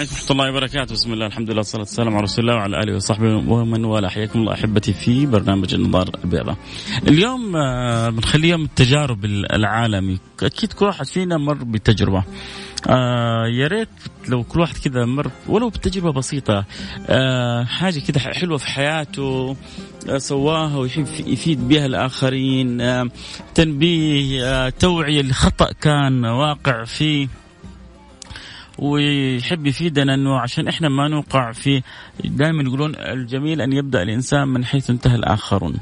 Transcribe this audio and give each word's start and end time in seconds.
عليكم 0.00 0.14
ورحمة 0.14 0.30
الله 0.30 0.50
وبركاته، 0.50 0.94
بسم 0.94 1.12
الله 1.12 1.26
الحمد 1.26 1.50
لله 1.50 1.56
والصلاة 1.56 1.82
والسلام 1.82 2.14
على 2.14 2.22
رسول 2.22 2.44
الله 2.44 2.54
وعلى 2.54 2.82
آله 2.82 2.96
وصحبه 2.96 3.34
ومن 3.52 3.84
والاه، 3.84 4.08
حياكم 4.08 4.38
الله 4.38 4.52
أحبتي 4.52 4.92
في 4.92 5.26
برنامج 5.26 5.74
النظار 5.74 6.10
البيضاء. 6.24 6.56
اليوم 7.08 7.56
آه، 7.56 8.08
بنخلي 8.10 8.48
يوم 8.48 8.62
التجارب 8.62 9.24
العالمي، 9.24 10.18
أكيد 10.42 10.72
كل 10.72 10.86
واحد 10.86 11.06
فينا 11.06 11.38
مر 11.38 11.54
بتجربة. 11.54 12.24
آه 12.88 13.46
يا 13.46 13.66
ريت 13.66 13.88
لو 14.28 14.42
كل 14.44 14.60
واحد 14.60 14.76
كذا 14.76 15.04
مر 15.04 15.30
ولو 15.48 15.68
بتجربة 15.68 16.12
بسيطة. 16.12 16.64
آه 17.06 17.64
حاجة 17.64 18.00
كذا 18.00 18.20
حلوة 18.20 18.58
في 18.58 18.66
حياته 18.66 19.56
سواها 20.16 20.76
ويحب 20.76 21.06
يفيد 21.26 21.68
بها 21.68 21.86
الآخرين. 21.86 22.82
تنبيه 23.54 24.68
توعية 24.68 25.22
لخطأ 25.22 25.72
كان 25.72 26.24
واقع 26.24 26.84
فيه. 26.84 27.28
ويحب 28.80 29.66
يفيدنا 29.66 30.14
إنه 30.14 30.38
عشان 30.38 30.68
إحنا 30.68 30.88
ما 30.88 31.08
نوقع 31.08 31.52
في 31.52 31.82
دائما 32.24 32.62
يقولون 32.62 32.94
الجميل 32.96 33.60
أن 33.60 33.72
يبدأ 33.72 34.02
الإنسان 34.02 34.48
من 34.48 34.64
حيث 34.64 34.90
انتهى 34.90 35.14
الآخرون. 35.14 35.76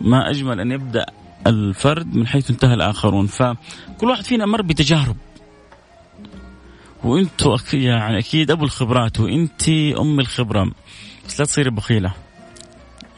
ما 0.00 0.30
أجمل 0.30 0.60
أن 0.60 0.70
يبدأ 0.70 1.06
الفرد 1.46 2.14
من 2.14 2.26
حيث 2.26 2.50
انتهى 2.50 2.74
الآخرون، 2.74 3.26
فكل 3.26 4.06
واحد 4.06 4.24
فينا 4.24 4.46
مر 4.46 4.62
بتجارب. 4.62 5.16
وانتوا 7.04 7.58
يعني 7.72 8.18
أكيد 8.18 8.50
أبو 8.50 8.64
الخبرات 8.64 9.20
وانت 9.20 9.68
أم 9.98 10.20
الخبرة 10.20 10.70
بس 11.26 11.40
لا 11.40 11.46
تصيري 11.46 11.70
بخيلة. 11.70 12.12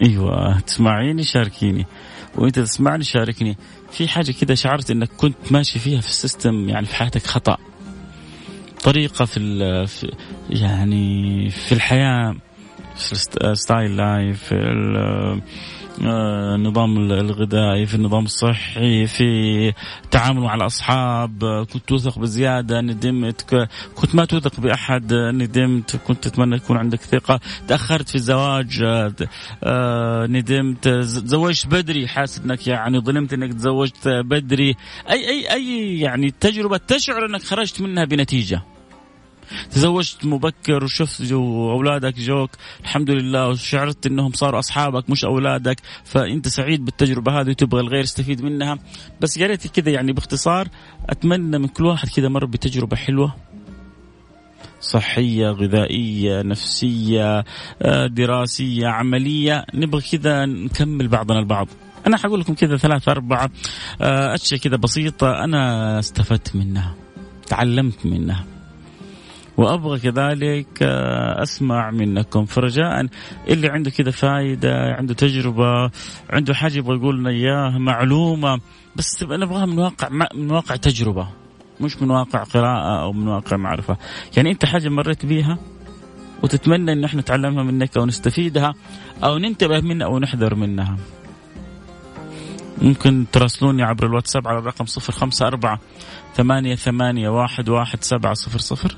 أيوه 0.02 0.60
تسمعيني 0.60 1.22
شاركيني 1.22 1.86
وإنت 2.34 2.58
تسمعني 2.58 3.04
شاركني 3.04 3.56
في 3.90 4.08
حاجة 4.08 4.32
كذا 4.32 4.54
شعرت 4.54 4.90
إنك 4.90 5.08
كنت 5.16 5.36
ماشي 5.50 5.78
فيها 5.78 6.00
في 6.00 6.08
ال 6.08 6.17
system 6.17 6.68
يعني 6.68 6.86
في 6.86 6.94
حياتك 6.94 7.26
خطأ 7.26 7.56
طريقة 8.82 9.24
في, 9.24 9.86
في 9.86 10.12
يعني 10.50 11.50
في 11.50 11.72
الحياة 11.72 12.34
في 12.96 13.14
style 13.54 13.96
life 13.96 14.44
في 14.44 15.40
النظام 16.02 17.10
آه، 17.10 17.20
الغذائي 17.20 17.86
في 17.86 17.94
النظام 17.94 18.24
الصحي 18.24 19.06
في 19.06 19.24
التعامل 20.04 20.40
مع 20.40 20.54
الأصحاب 20.54 21.44
كنت 21.72 21.88
توثق 21.88 22.18
بزيادة 22.18 22.80
ندمت 22.80 23.68
كنت 23.94 24.14
ما 24.14 24.24
توثق 24.24 24.60
بأحد 24.60 25.14
ندمت 25.14 25.96
كنت 25.96 26.28
تتمنى 26.28 26.56
يكون 26.56 26.76
عندك 26.76 27.00
ثقة. 27.00 27.40
تأخرت 27.68 28.08
في 28.08 28.14
الزواج 28.14 28.82
آه، 29.64 30.26
ندمت. 30.26 30.88
تزوجت 30.88 31.66
بدري 31.66 32.08
حاسس 32.08 32.38
إنك 32.38 32.66
يعني 32.66 32.98
ظلمت 32.98 33.32
إنك 33.32 33.52
تزوجت 33.52 34.08
بدري. 34.08 34.76
اي 35.10 35.28
اي 35.28 35.52
أي 35.52 36.00
يعني 36.00 36.30
تجربة 36.30 36.76
تشعر 36.76 37.26
إنك 37.26 37.42
خرجت 37.42 37.80
منها 37.80 38.04
بنتيجة. 38.04 38.62
تزوجت 39.70 40.24
مبكر 40.24 40.84
وشفت 40.84 41.32
أولادك 41.32 42.18
جوك. 42.18 42.50
الحمد 42.80 43.10
لله. 43.10 43.48
وشعرت 43.48 44.06
إنهم 44.06 44.32
صاروا 44.32 44.58
أصحابك 44.58 45.10
مش 45.10 45.24
أولادك. 45.24 45.80
فأنت 46.04 46.48
سعيد 46.48 46.84
بالتجربة 46.84 47.40
هذه 47.40 47.50
وتبغى 47.50 47.80
الغير 47.80 48.00
يستفيد 48.00 48.42
منها. 48.42 48.78
بس 49.20 49.36
يا 49.36 49.46
ريت 49.46 49.66
كذا 49.66 49.90
يعني 49.90 50.12
باختصار 50.12 50.68
أتمنى 51.08 51.58
من 51.58 51.68
كل 51.68 51.84
واحد 51.84 52.08
كذا 52.08 52.28
مر 52.28 52.44
بتجربة 52.44 52.96
حلوة. 52.96 53.34
صحية 54.80 55.48
غذائية 55.48 56.42
نفسية 56.42 57.44
آه، 57.82 58.06
دراسية 58.06 58.86
عملية. 58.86 59.64
نبغى 59.74 60.02
كذا 60.12 60.46
نكمل 60.46 61.08
بعضنا 61.08 61.38
البعض. 61.38 61.68
أنا 62.06 62.16
حقول 62.16 62.40
لكم 62.40 62.54
كذا 62.54 62.76
ثلاثة 62.76 63.12
أربعة. 63.12 63.50
آه، 64.00 64.34
أشياء 64.34 64.60
كذا 64.60 64.76
بسيطة. 64.76 65.44
أنا 65.44 65.98
استفدت 65.98 66.56
منها 66.56 66.94
تعلمت 67.46 68.06
منها. 68.06 68.44
وأبغى 69.60 69.98
كذلك 69.98 70.82
آه، 70.82 71.42
أسمع 71.42 71.90
منكم. 71.90 72.44
فرجاء 72.44 73.06
اللي 73.48 73.68
عنده 73.68 73.90
كذا 73.90 74.10
فائده 74.10 74.74
عنده 74.74 75.14
تجربة 75.14 75.90
عنده 76.30 76.54
حاجة 76.54 76.78
يبغى 76.78 76.96
يقول 76.96 77.18
لنا 77.18 77.30
إياها 77.30 77.78
معلومة. 77.78 78.60
بس 78.96 79.22
نبغاها 79.22 79.66
من 79.66 79.78
واقع 79.78 80.08
من 80.34 80.50
واقع 80.50 80.76
تجربة 80.76 81.28
مش 81.80 82.02
من 82.02 82.10
واقع 82.10 82.42
قراءة 82.42 83.02
أو 83.02 83.12
من 83.12 83.28
واقع 83.28 83.56
معرفة. 83.56 83.96
يعني 84.36 84.50
أنت 84.50 84.64
حاجة 84.64 84.88
مريت 84.88 85.26
بيها 85.26 85.58
وتتمنى 86.42 86.92
إن 86.92 87.04
إحنا 87.04 87.20
نتعلمها 87.20 87.62
منك 87.62 87.96
أو 87.96 88.06
نستفيدها 88.06 88.74
أو 89.24 89.38
ننتبه 89.38 89.80
منها 89.80 90.06
أو 90.06 90.18
نحذر 90.18 90.54
منها. 90.54 90.96
ممكن 92.82 93.26
تراسلوني 93.32 93.82
عبر 93.82 94.06
الواتساب 94.06 94.48
على 94.48 94.58
الرقم 94.58 94.84
صفر 94.84 95.12
خمسة 95.12 95.46
أربعة 95.46 95.80
ثمانية 96.34 96.74
ثمانية 96.74 97.28
واحد 97.28 97.68
واحد 97.68 98.04
سبعة 98.04 98.34
صفر 98.34 98.58
صفر. 98.58 98.96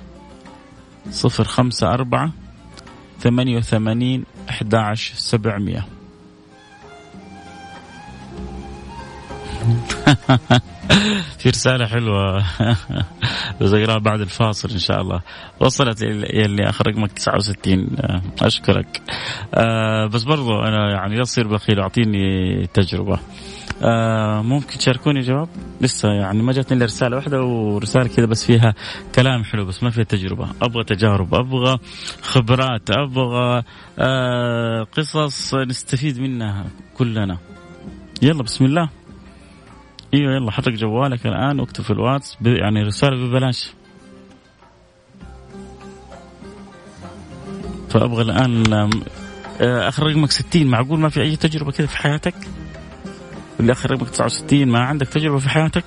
صفر 1.11 1.45
خمسة 1.45 1.95
أربعة 1.95 2.33
ثمانية 3.21 3.57
وثمانين 3.57 4.25
أحد 4.51 4.75
عشر 4.75 5.15
سبعمية. 5.15 5.87
في 11.39 11.49
رسالة 11.49 11.87
حلوة. 11.87 12.39
بس 13.61 13.73
أقراها 13.73 13.99
بعد 13.99 14.21
الفاصل 14.21 14.71
إن 14.71 14.79
شاء 14.79 15.01
الله. 15.01 15.21
وصلت 15.61 16.03
اللي 16.03 16.69
آخر 16.69 16.87
رقمك 16.87 17.13
69 17.13 17.89
أشكرك. 18.43 19.03
آه، 19.55 20.07
بس 20.07 20.23
برضو 20.23 20.61
أنا 20.61 20.91
يعني 20.91 21.17
لا 21.17 21.23
أصير 21.23 21.49
بخيل 21.49 21.81
أعطيني 21.81 22.67
تجربة. 22.75 23.19
آه 23.83 24.43
ممكن 24.43 24.79
تشاركوني 24.79 25.21
جواب 25.21 25.49
لسه 25.81 26.09
يعني 26.09 26.43
ما 26.43 26.53
جاتني 26.53 26.77
إلا 26.77 26.85
رسالة 26.85 27.17
واحدة 27.17 27.43
ورسالة 27.43 28.09
كذا 28.09 28.27
بس 28.27 28.45
فيها 28.47 28.75
كلام 29.15 29.45
حلو 29.45 29.65
بس 29.65 29.83
ما 29.83 29.91
فيها 29.91 30.05
تجربة. 30.05 30.49
أبغى 30.63 30.85
تجارب 30.85 31.35
أبغى 31.35 31.79
خبرات 32.23 32.91
أبغى 32.91 33.63
آه 33.99 34.83
قصص 34.97 35.55
نستفيد 35.55 36.21
منها 36.21 36.67
كلنا. 36.95 37.39
يلا 38.23 38.43
بسم 38.43 38.65
الله. 38.65 39.02
أيوه 40.15 40.35
يلا 40.35 40.51
حرك 40.51 40.73
جوالك 40.73 41.27
الآن 41.27 41.61
واكتب 41.61 41.85
في 41.85 41.91
الواتس 41.91 42.39
يعني 42.43 42.83
رسالة 42.83 43.17
ببلاش. 43.17 43.73
فأبغى 47.91 48.23
الآن 48.23 48.73
آه، 49.61 49.89
آخر 49.89 50.07
رقمك 50.07 50.31
60 50.31 50.67
معقول 50.67 51.01
ما 51.01 51.09
في 51.09 51.23
أي 51.23 51.37
تجربة 51.37 51.73
كذا 51.73 51.87
في 51.87 51.97
حياتك؟ 51.97 52.35
اللي 53.61 53.73
آخر 53.73 53.91
رقمك 53.91 54.11
69 54.11 54.69
ما 54.69 54.81
عندك 54.81 55.09
تجربة 55.09 55.39
في 55.39 55.49
حياتك؟ 55.49 55.85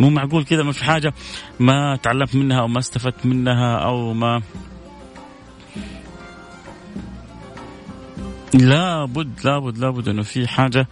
مو 0.00 0.10
معقول 0.10 0.44
كذا 0.44 0.62
ما 0.62 0.72
في 0.72 0.84
حاجة 0.84 1.12
ما 1.60 1.96
تعلمت 1.96 2.34
منها 2.34 2.60
أو 2.60 2.68
ما 2.68 2.78
استفدت 2.78 3.26
منها 3.26 3.76
أو 3.76 4.12
ما. 4.12 4.42
لابد 8.54 9.40
لابد 9.44 9.78
لابد 9.78 10.08
إنه 10.08 10.22
في 10.22 10.48
حاجة 10.48 10.88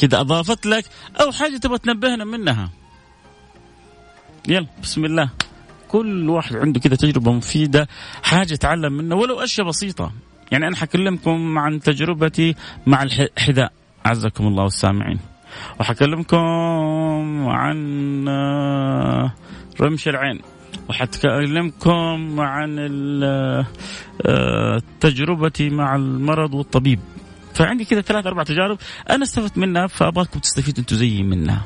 كذا 0.00 0.20
أضافت 0.20 0.66
لك 0.66 0.84
أو 1.20 1.32
حاجة 1.32 1.56
تبغى 1.56 1.78
تنبهنا 1.78 2.24
منها. 2.24 2.70
يلا 4.48 4.66
بسم 4.82 5.04
الله. 5.04 5.30
كل 5.88 6.28
واحد 6.28 6.56
عنده 6.56 6.80
كذا 6.80 6.96
تجربة 6.96 7.32
مفيدة 7.32 7.88
حاجة 8.22 8.54
تعلم 8.54 8.92
منها 8.92 9.16
ولو 9.16 9.40
أشياء 9.40 9.66
بسيطة. 9.66 10.12
يعني 10.52 10.66
أنا 10.66 10.76
حكلمكم 10.76 11.58
عن 11.58 11.80
تجربتي 11.80 12.54
مع 12.86 13.02
الحذاء 13.02 13.72
أعزكم 14.06 14.46
الله 14.46 14.66
السامعين 14.66 15.18
وحكلمكم 15.80 16.38
عن 17.48 17.78
آه، 18.28 19.32
رمش 19.80 20.08
العين. 20.08 20.40
وحتكلمكم 20.88 22.40
عن 22.40 22.78
آه، 24.26 24.82
تجربتي 25.00 25.70
مع 25.70 25.96
المرض 25.96 26.54
والطبيب. 26.54 27.00
فعندي 27.56 27.84
كذا 27.84 28.00
ثلاث 28.00 28.26
أربع 28.26 28.42
تجارب 28.42 28.78
أنا 29.10 29.24
استفدت 29.24 29.58
منها 29.58 29.86
فأبغاكم 29.86 30.40
تستفيدوا 30.40 30.78
أنتم 30.78 30.96
زيي 30.96 31.22
منها. 31.22 31.64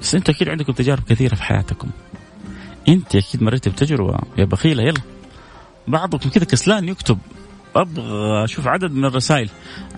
بس 0.00 0.14
أنتم 0.14 0.32
أكيد 0.32 0.48
عندكم 0.48 0.72
تجارب 0.72 1.02
كثيرة 1.08 1.34
في 1.34 1.42
حياتكم. 1.42 1.90
أنت 2.88 3.16
أكيد 3.16 3.42
مريت 3.42 3.68
بتجربة. 3.68 4.18
يا 4.38 4.44
بخيلة 4.44 4.82
يلا. 4.82 5.00
بعضكم 5.88 6.30
كذا 6.30 6.44
كسلان 6.44 6.88
يكتب. 6.88 7.18
أبغى 7.76 8.44
أشوف 8.44 8.66
عدد 8.66 8.92
من 8.92 9.04
الرسائل 9.04 9.48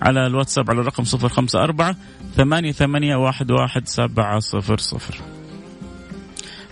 على 0.01 0.27
الواتساب 0.27 0.69
على 0.69 0.81
الرقم 0.81 1.03
054 1.03 1.95
ثمانية 2.35 2.71
ثمانية 2.71 3.15
واحد 3.15 3.51
واحد 3.51 3.87
سبعة 3.87 4.39
صفر 4.39 4.77
صفر. 4.77 5.15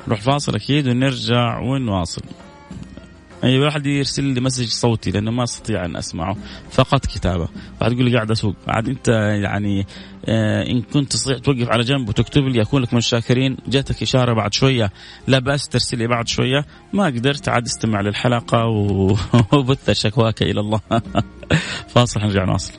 نروح 0.08 0.22
فاصل 0.22 0.56
أكيد 0.56 0.88
ونرجع 0.88 1.60
ونواصل. 1.60 2.22
اي 3.44 3.60
واحد 3.60 3.86
يرسل 3.86 4.24
لي 4.24 4.42
مسج 4.42 4.68
صوتي 4.68 5.12
لأنه 5.12 5.32
ما 5.32 5.44
أستطيع 5.44 5.86
أن 5.86 5.96
أسمعه. 5.96 6.38
فقط 6.72 7.06
كتابة. 7.06 7.48
بعد 7.82 7.92
يقول 7.92 8.06
لي 8.06 8.16
قاعد 8.16 8.32
أسوق. 8.32 8.56
عاد 8.68 8.90
أنت 8.90 9.08
يعني 9.44 9.86
آه 10.26 10.64
إن 10.64 10.82
كنت 10.82 11.12
تستطيع 11.12 11.38
توقف 11.38 11.70
على 11.70 11.84
جنب 11.84 12.10
وتكتب 12.10 12.42
لي 12.42 12.62
أكون 12.62 12.82
لك 12.82 12.94
من 12.94 13.00
الشاكرين 13.00 13.58
جاتك 13.68 14.02
إشارة 14.02 14.34
بعد 14.34 14.54
شوية. 14.54 14.92
لا 15.28 15.40
بأس 15.40 15.68
ترسل 15.68 15.98
لي 15.98 16.08
بعد 16.08 16.28
شوية. 16.28 16.66
ما 16.94 17.06
قدرت. 17.06 17.50
عاد 17.50 17.66
استمع 17.66 18.02
للحلقة 18.02 18.66
وبث 19.54 19.92
شكواك 19.92 20.42
إلى 20.42 20.60
الله. 20.60 20.82
فاصل 21.94 22.20
نرجع 22.20 22.46
نواصل. 22.46 22.74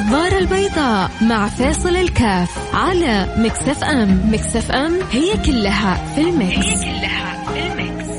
النظارة 0.00 0.38
البيضاء 0.38 1.10
مع 1.22 1.48
فيصل 1.48 1.96
كاف 1.96 2.74
على 2.74 3.34
مكس 3.38 3.72
إف 3.72 3.84
إم. 3.84 4.32
مكس 4.32 4.60
إف 4.60 4.70
إم 4.70 4.98
هي 5.10 5.36
كلها 5.46 6.14
في 6.14 6.20
ال 6.20 6.29
mix, 6.29 6.66
هي 6.66 6.74
كلها 6.74 7.44
في 7.52 7.66
ال 7.66 7.75
mix. 7.75 8.10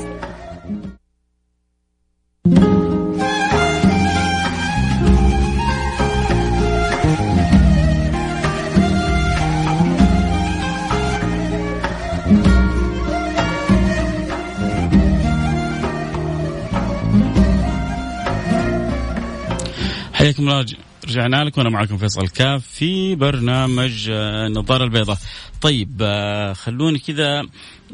حياكم 20.12 20.42
الله. 20.42 20.91
رجعنا 21.08 21.44
لكم 21.44 21.60
وأنا 21.60 21.70
معكم 21.70 21.96
فيصل 21.96 22.28
كاف 22.28 22.66
في 22.66 23.14
برنامج 23.14 24.10
آه، 24.10 24.46
النظارة 24.46 24.84
البيضاء. 24.84 25.16
طيب 25.60 25.98
آه، 26.02 26.52
خلوني 26.52 26.98
كذا 26.98 27.42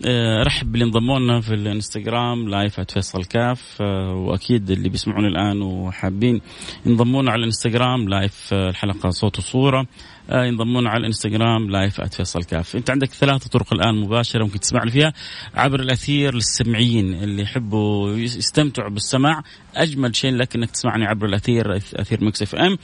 آه، 0.05 0.43
رحب 0.43 0.72
باللي 0.72 0.84
انضموا 0.84 1.19
لنا 1.19 1.40
في 1.40 1.55
الإنستغرام 1.55 2.49
live 2.48 2.80
فيصل 2.81 3.25
كاف 3.25 3.81
وأكيد 3.81 4.70
اللي 4.70 4.88
بيسمعون 4.88 5.26
الآن 5.26 5.62
وحابين 5.62 6.40
ينضمون 6.87 7.28
على 7.28 7.38
الإنستغرام 7.38 8.08
live 8.08 8.52
الحلقة 8.52 9.11
صوت 9.11 9.38
وصورة 9.38 9.87
ينضمون 10.32 10.86
على 10.86 11.00
الانستغرام 11.00 11.70
live 11.70 12.00
@فيصل 12.00 12.44
كاف. 12.44 12.76
انت 12.76 12.90
عندك 12.90 13.12
ثلاث 13.12 13.46
طرق 13.46 13.75
الآن 13.75 13.94
مباشرة 13.94 14.44
ممكن 14.44 14.60
تسمع 14.60 14.84
لي 14.84 14.90
فيها. 14.90 15.12
عبر 15.54 15.80
الأثير 15.80 16.34
للسمعيين 16.34 17.14
اللي 17.14 17.42
يحبوا 17.42 18.10
يستمتعوا 18.16 18.90
بالسماع 18.90 19.42
أجمل 19.76 20.16
شيء 20.16 20.34
لك 20.34 20.56
إنك 20.56 20.70
تسمعني 20.70 21.04
عبر 21.04 21.26
الأثير 21.26 21.76
أثير 21.76 22.25
مكس 22.25 22.42
إف 22.42 22.54
إم 22.54 22.78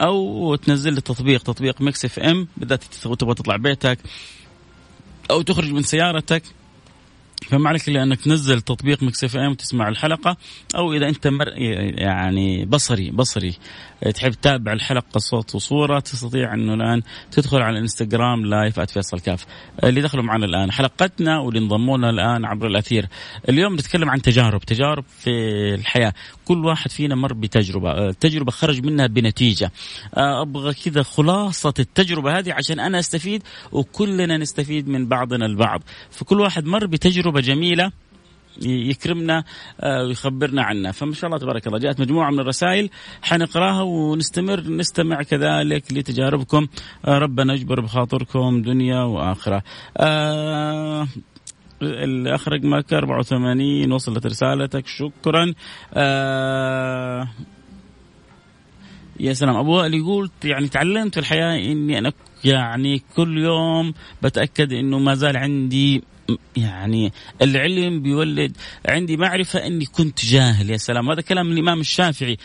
أو 0.00 0.54
تنزل 0.54 0.92
لي 0.92 1.00
تطبيق 1.00 1.42
تطبيق 1.42 1.80
مكس 1.80 2.04
إف 2.04 2.18
إم 2.18 2.48
بدات 2.56 2.84
تبغى 2.84 3.34
تطلع 3.34 3.56
بيتك 3.56 3.98
أو 5.30 5.42
تخرج 5.42 5.72
من 5.72 5.82
سيارتك. 5.82 6.42
فما 7.48 7.68
عليك 7.68 7.88
إلا 7.88 8.02
أنك 8.02 8.20
تنزل 8.20 8.60
تطبيق 8.60 9.02
مكس 9.02 9.24
إف 9.24 9.36
إم 9.36 9.50
وتسمع 9.50 9.88
الحلقة 9.88 10.36
أو 10.76 10.92
إذا 10.92 11.08
أنت 11.08 11.26
مر 11.26 11.48
يعني 11.98 12.64
بصري 12.64 13.10
بصري. 13.10 13.54
تحب 14.14 14.30
تتابع 14.30 14.72
الحلقة 14.72 15.18
صوت 15.18 15.54
وصورة 15.54 16.00
تستطيع 16.00 16.54
إنه 16.54 16.74
الآن 16.74 17.02
تدخل 17.30 17.62
على 17.62 17.76
الإنستغرام 17.76 18.46
live 18.46 18.80
@فيصل 18.80 19.20
كاف. 19.20 19.46
اللي 19.84 20.00
دخلوا 20.00 20.24
معنا 20.24 20.46
الآن 20.46 20.72
حلقتنا 20.72 21.38
واللي 21.38 21.60
انضموا 21.60 21.98
لنا 21.98 22.10
الآن 22.10 22.44
عبر 22.44 22.66
الأثير. 22.66 23.06
اليوم 23.48 23.74
نتكلم 23.74 24.10
عن 24.10 24.22
تجارب 24.22 24.60
تجارب 24.60 25.04
في 25.18 25.30
الحياة. 25.74 26.12
كل 26.44 26.64
واحد 26.64 26.90
فينا 26.90 27.14
مر 27.14 27.32
بتجربة 27.32 28.08
التجربه 28.08 28.50
خرج 28.50 28.84
منها 28.84 29.06
بنتيجة. 29.06 29.72
أبغى 30.14 30.74
كذا 30.74 31.02
خلاصة 31.02 31.74
التجربة 31.78 32.38
هذه 32.38 32.52
عشان 32.52 32.80
أنا 32.80 32.98
أستفيد 32.98 33.42
وكلنا 33.72 34.36
نستفيد 34.36 34.88
من 34.88 35.08
بعضنا 35.08 35.46
البعض. 35.46 35.82
فكل 36.10 36.40
واحد 36.40 36.64
مر 36.64 36.86
بتجربة 36.86 37.29
جميلة 37.38 37.92
يكرمنا 38.62 39.44
آه، 39.80 40.04
ويخبرنا 40.04 40.62
عنها. 40.62 40.92
فما 40.92 41.14
شاء 41.14 41.26
الله 41.26 41.38
تبارك 41.38 41.66
الله 41.66 41.78
جاءت 41.78 42.00
مجموعة 42.00 42.30
من 42.30 42.40
الرسائل 42.40 42.90
حنقراها 43.22 43.82
ونستمر 43.82 44.60
نستمع 44.60 45.22
كذلك 45.22 45.92
لتجاربكم. 45.92 46.66
آه، 47.04 47.18
ربنا 47.18 47.54
يجبر 47.54 47.80
بخاطركم 47.80 48.62
دنيا 48.62 49.02
وآخرة. 49.02 49.62
الاخ 51.82 52.48
رقمك 52.48 52.92
84 52.92 53.92
وصلت 53.92 54.26
رسالتك. 54.26 54.86
شكرا. 54.86 55.54
آه 55.94 57.28
يا 59.20 59.32
سلام. 59.32 59.56
أبو 59.56 59.76
وائل 59.76 59.94
يقول 59.94 60.30
يعني 60.44 60.68
تعلمت 60.68 61.14
في 61.14 61.20
الحياة 61.20 61.56
إني 61.56 61.98
أنا 61.98 62.12
يعني 62.44 63.02
كل 63.16 63.38
يوم 63.38 63.94
بتأكد 64.22 64.72
إنه 64.72 64.98
ما 64.98 65.14
زال 65.14 65.36
عندي 65.36 66.02
يعني 66.56 67.12
العلم 67.42 68.02
بيولد 68.02 68.56
عندي 68.86 69.16
معرفة 69.16 69.66
أني 69.66 69.84
كنت 69.84 70.24
جاهل 70.24 70.70
يا 70.70 70.76
سلام. 70.76 71.10
هذا 71.10 71.20
كلام 71.20 71.52
الإمام 71.52 71.80
الشافعي 71.80 72.36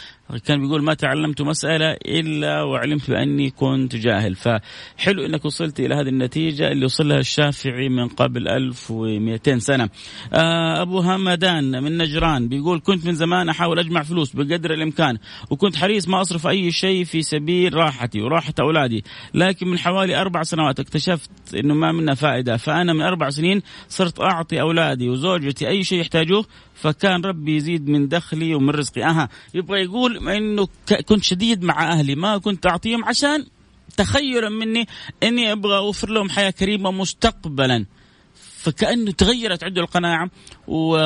كان 0.45 0.61
بيقول 0.61 0.83
ما 0.83 0.93
تعلمت 0.93 1.41
مسألة 1.41 1.91
إلا 1.91 2.63
وعلمت 2.63 3.11
بأني 3.11 3.49
كنت 3.49 3.95
جاهل. 3.95 4.35
فحلو 4.35 5.25
أنك 5.25 5.45
وصلت 5.45 5.79
إلى 5.79 5.95
هذه 5.95 6.09
النتيجة 6.09 6.71
اللي 6.71 6.85
وصل 6.85 7.07
لها 7.07 7.19
الشافعي 7.19 7.89
من 7.89 8.07
قبل 8.07 8.47
1200 8.47 9.59
سنة. 9.59 9.89
آه، 10.33 10.81
أبو 10.81 10.99
همدان 10.99 11.83
من 11.83 11.97
نجران 11.97 12.47
بيقول 12.47 12.79
كنت 12.79 13.05
من 13.05 13.13
زمان 13.13 13.49
أحاول 13.49 13.79
أجمع 13.79 14.03
فلوس 14.03 14.35
بقدر 14.35 14.73
الإمكان 14.73 15.17
وكنت 15.49 15.75
حريص 15.75 16.07
ما 16.07 16.21
أصرف 16.21 16.47
أي 16.47 16.71
شيء 16.71 17.03
في 17.03 17.21
سبيل 17.21 17.73
راحتي 17.73 18.21
وراحة 18.21 18.53
أولادي 18.59 19.03
لكن 19.33 19.67
من 19.67 19.79
حوالي 19.79 20.21
أربع 20.21 20.43
سنوات 20.43 20.79
اكتشفت 20.79 21.29
أنه 21.55 21.73
ما 21.73 21.91
منها 21.91 22.13
فائدة. 22.13 22.57
فأنا 22.57 22.93
من 22.93 23.01
أربع 23.01 23.29
سنين 23.29 23.61
صرت 23.89 24.21
أعطي 24.21 24.61
أولادي 24.61 25.09
وزوجتي 25.09 25.67
أي 25.67 25.83
شيء 25.83 25.99
يحتاجوه 25.99 26.45
فكان 26.75 27.21
ربي 27.21 27.55
يزيد 27.55 27.89
من 27.89 28.07
دخلي 28.07 28.55
ومن 28.55 28.69
رزقي. 28.69 29.03
أها 29.03 29.29
يبغى 29.53 29.81
يقول 29.81 30.14
أنه 30.17 30.67
كنت 31.05 31.23
شديد 31.23 31.63
مع 31.63 31.91
أهلي 31.91 32.15
ما 32.15 32.37
كنت 32.37 32.65
أعطيهم 32.65 33.05
عشان 33.05 33.45
تخيلا 33.97 34.49
مني 34.49 34.87
أني 35.23 35.51
أبغى 35.51 35.77
أوفر 35.77 36.09
لهم 36.09 36.29
حياة 36.29 36.49
كريمة 36.49 36.91
مستقبلا. 36.91 37.85
فكأنه 38.35 39.11
تغيرت 39.11 39.63
عنده 39.63 39.81
القناعة 39.81 40.29
و 40.67 40.97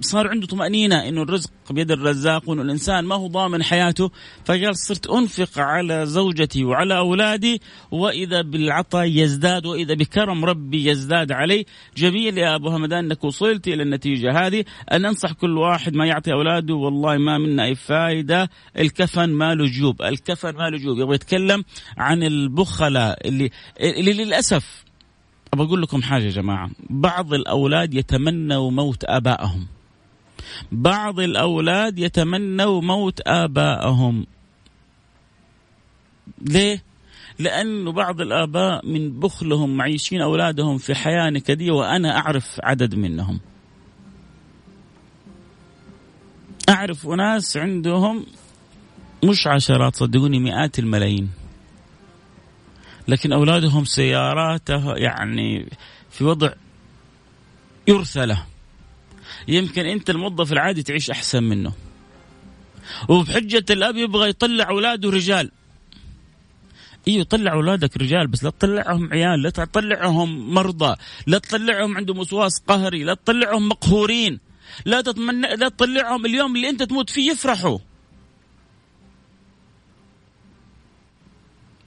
صار 0.00 0.28
عنده 0.28 0.46
طمأنينة 0.46 1.08
إنه 1.08 1.22
الرزق 1.22 1.50
بيد 1.70 1.90
الرزاق 1.90 2.48
وإنه 2.48 2.62
الإنسان 2.62 3.04
ما 3.04 3.14
هو 3.14 3.26
ضامن 3.26 3.62
حياته 3.62 4.10
فقال 4.44 4.76
صرت 4.76 5.06
أنفق 5.06 5.58
على 5.58 6.06
زوجتي 6.06 6.64
وعلى 6.64 6.98
أولادي 6.98 7.60
وإذا 7.90 8.42
بالعطاء 8.42 9.06
يزداد 9.06 9.66
وإذا 9.66 9.94
بكرم 9.94 10.44
ربي 10.44 10.90
يزداد 10.90 11.32
علي. 11.32 11.66
جميل 11.96 12.38
يا 12.38 12.54
أبو 12.54 12.68
همدان 12.68 13.04
أنك 13.04 13.24
وصلت 13.24 13.68
إلى 13.68 13.82
النتيجة 13.82 14.46
هذه. 14.46 14.64
أن 14.92 15.04
أنصح 15.04 15.32
كل 15.32 15.58
واحد 15.58 15.94
ما 15.94 16.06
يعطي 16.06 16.32
أولاده 16.32 16.74
والله 16.74 17.16
ما 17.16 17.38
منا 17.38 17.64
أي 17.64 17.74
فائدة 17.74 18.50
الكفن 18.78 19.30
ما 19.30 19.54
له 19.54 19.66
جيوب 19.66 20.02
الكفن 20.02 20.54
ما 20.54 20.70
له 20.70 20.78
جيوب. 20.78 20.98
يبغى 20.98 21.14
يتكلم 21.14 21.64
عن 21.96 22.22
البخلاء 22.22 23.28
اللي 23.28 23.50
اللي 23.80 24.12
للأسف 24.12 24.84
أبغى 25.54 25.66
أقول 25.66 25.82
لكم 25.82 26.02
حاجة 26.02 26.24
يا 26.24 26.30
جماعة. 26.30 26.70
بعض 26.90 27.34
الأولاد 27.34 27.94
يتمنوا 27.94 28.70
موت 28.70 29.04
آبائهم. 29.04 29.75
بعض 30.72 31.20
الأولاد 31.20 31.98
يتمنوا 31.98 32.80
موت 32.82 33.20
آبائهم. 33.26 34.26
ليه؟ 36.40 36.82
لأنه 37.38 37.92
بعض 37.92 38.20
الآباء 38.20 38.86
من 38.86 39.20
بخلهم 39.20 39.76
معيشين 39.76 40.20
أولادهم 40.20 40.78
في 40.78 40.94
حياة 40.94 41.30
نكدية 41.30 41.70
وأنا 41.70 42.18
أعرف 42.18 42.60
عدد 42.62 42.94
منهم. 42.94 43.40
أعرف 46.68 47.06
أناس 47.06 47.56
عندهم 47.56 48.26
مش 49.24 49.46
عشرات 49.46 49.96
صدقوني 49.96 50.38
مئات 50.38 50.78
الملايين. 50.78 51.30
لكن 53.08 53.32
أولادهم 53.32 53.84
سيارات 53.84 54.68
يعني 54.96 55.68
في 56.10 56.24
وضع 56.24 56.52
يرثى 57.88 58.26
له. 58.26 58.46
يمكن 59.48 59.86
انت 59.86 60.10
الموظف 60.10 60.52
العادي 60.52 60.82
تعيش 60.82 61.10
احسن 61.10 61.42
منه. 61.42 61.72
وبحجة 63.08 63.64
الأب 63.70 63.96
يبغى 63.96 64.28
يطلع 64.28 64.68
أولاده 64.68 65.10
رجال. 65.10 65.50
إيوه 67.08 67.24
طلع 67.24 67.52
أولادك 67.52 67.96
رجال 67.96 68.26
بس 68.26 68.44
لا 68.44 68.50
تطلعهم 68.50 69.12
عيال 69.12 69.42
لا 69.42 69.50
تطلعهم 69.50 70.54
مرضى 70.54 70.96
لا 71.26 71.38
تطلعهم 71.38 71.96
عندهم 71.96 72.18
وسواس 72.18 72.62
قهري 72.68 73.04
لا 73.04 73.14
تطلعهم 73.14 73.68
مقهورين. 73.68 74.40
لا 74.84 75.00
تتمنى 75.00 75.56
لا 75.56 75.68
تطلعهم 75.68 76.26
اليوم 76.26 76.56
اللي 76.56 76.68
أنت 76.68 76.82
تموت 76.82 77.10
فيه 77.10 77.30
يفرحوا. 77.30 77.78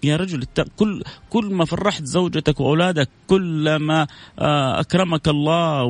يا 0.04 0.16
رجل 0.16 0.46
كل 0.78 1.04
كل 1.30 1.54
ما 1.54 1.66
فرحت 1.66 2.04
زوجتك 2.04 2.60
وأولادك 2.60 3.10
كلما 3.28 4.08
آه، 4.40 4.80
أكرمك 4.80 5.28
الله 5.28 5.84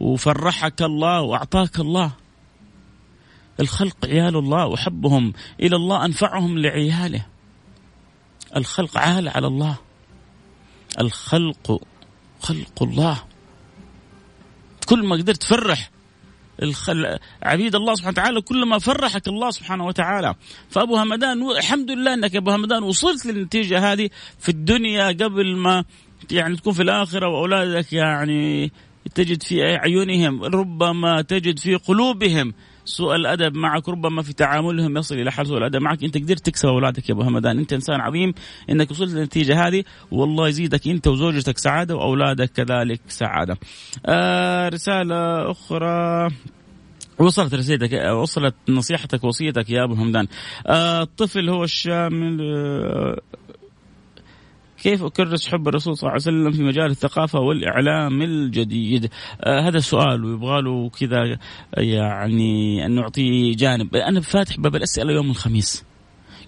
وفرحك 0.00 0.82
الله 0.82 1.22
وأعطاك 1.22 1.80
الله. 1.80 2.12
الخلق 3.60 4.06
عيال 4.06 4.36
الله 4.36 4.66
وحبهم 4.66 5.32
إلى 5.60 5.76
الله 5.76 6.04
أنفعهم 6.04 6.58
لعياله. 6.58 7.26
الخلق 8.56 8.98
عال 8.98 9.28
على 9.28 9.46
الله. 9.46 9.76
الخلق 11.00 11.80
خلق 12.40 12.82
الله. 12.82 13.22
كل 14.86 15.06
ما 15.06 15.16
قدرت 15.16 15.42
تفرح 15.42 15.90
الخل... 16.62 17.18
عبيد 17.42 17.74
الله 17.74 17.94
سبحانه 17.94 18.12
وتعالى 18.12 18.40
كلما 18.40 18.78
فرحك 18.78 19.28
الله 19.28 19.50
سبحانه 19.50 19.86
وتعالى. 19.86 20.34
فأبو 20.70 20.96
همدان 20.96 21.50
الحمد 21.50 21.90
لله 21.90 22.14
إنك 22.14 22.34
يا 22.34 22.38
أبو 22.38 22.50
همدان 22.50 22.82
وصلت 22.82 23.26
للنتيجة 23.26 23.92
هذه 23.92 24.10
في 24.38 24.48
الدنيا 24.48 25.08
قبل 25.08 25.56
ما 25.56 25.84
يعني 26.30 26.56
تكون 26.56 26.72
في 26.72 26.82
الآخرة 26.82 27.28
وأولادك 27.28 27.92
يعني 27.92 28.72
تجد 29.14 29.42
في 29.42 29.62
اعينهم 29.62 30.44
ربما 30.44 31.22
تجد 31.22 31.58
في 31.58 31.74
قلوبهم 31.74 32.54
سوء 32.86 33.16
الأدب 33.16 33.56
معك 33.56 33.88
ربما 33.88 34.22
في 34.22 34.32
تعاملهم 34.32 34.96
يصل 34.96 35.14
إلى 35.14 35.32
حال 35.32 35.46
سوء 35.46 35.58
الأدب 35.58 35.80
معك 35.82 36.04
أنت 36.04 36.18
قدرت 36.18 36.46
تكسب 36.46 36.68
أولادك 36.68 37.08
يا 37.08 37.14
أبو 37.14 37.22
همدان 37.22 37.58
أنت 37.58 37.72
إنسان 37.72 38.00
عظيم 38.00 38.34
إنك 38.70 38.90
وصلت 38.90 39.12
للنتيجة 39.12 39.66
هذه 39.66 39.84
والله 40.10 40.48
يزيدك 40.48 40.88
أنت 40.88 41.06
وزوجتك 41.06 41.58
سعادة 41.58 41.96
وأولادك 41.96 42.50
كذلك 42.52 43.00
سعادة. 43.08 43.58
آه 44.06 44.68
رسالة 44.68 45.50
أخرى 45.50 46.28
وصلت 47.18 47.54
رسالتك 47.54 47.92
وصلت 47.92 48.54
نصيحتك 48.68 49.24
وصيتك 49.24 49.70
يا 49.70 49.84
أبو 49.84 49.94
همدان. 49.94 50.26
آه 50.66 51.02
الطفل 51.02 51.48
هو 51.48 51.64
الشامل 51.64 52.38
آه 52.40 53.20
كيف 54.82 55.02
أكرس 55.04 55.48
حب 55.48 55.68
الرسول 55.68 55.96
صلى 55.96 56.08
الله 56.08 56.22
عليه 56.26 56.38
وسلم 56.38 56.52
في 56.52 56.62
مجال 56.62 56.90
الثقافة 56.90 57.40
والإعلام 57.40 58.22
الجديد؟ 58.22 59.10
آه 59.44 59.60
هذا 59.60 59.78
السؤال 59.78 60.24
ويبغى 60.24 60.62
له 60.62 60.88
كذا 60.88 61.38
يعني 61.76 62.86
أن 62.86 62.94
نعطيه 62.94 63.56
جانب. 63.56 63.96
أنا 63.96 64.20
فاتح 64.20 64.60
باب 64.60 64.76
الأسئلة 64.76 65.12
يوم 65.12 65.30
الخميس. 65.30 65.85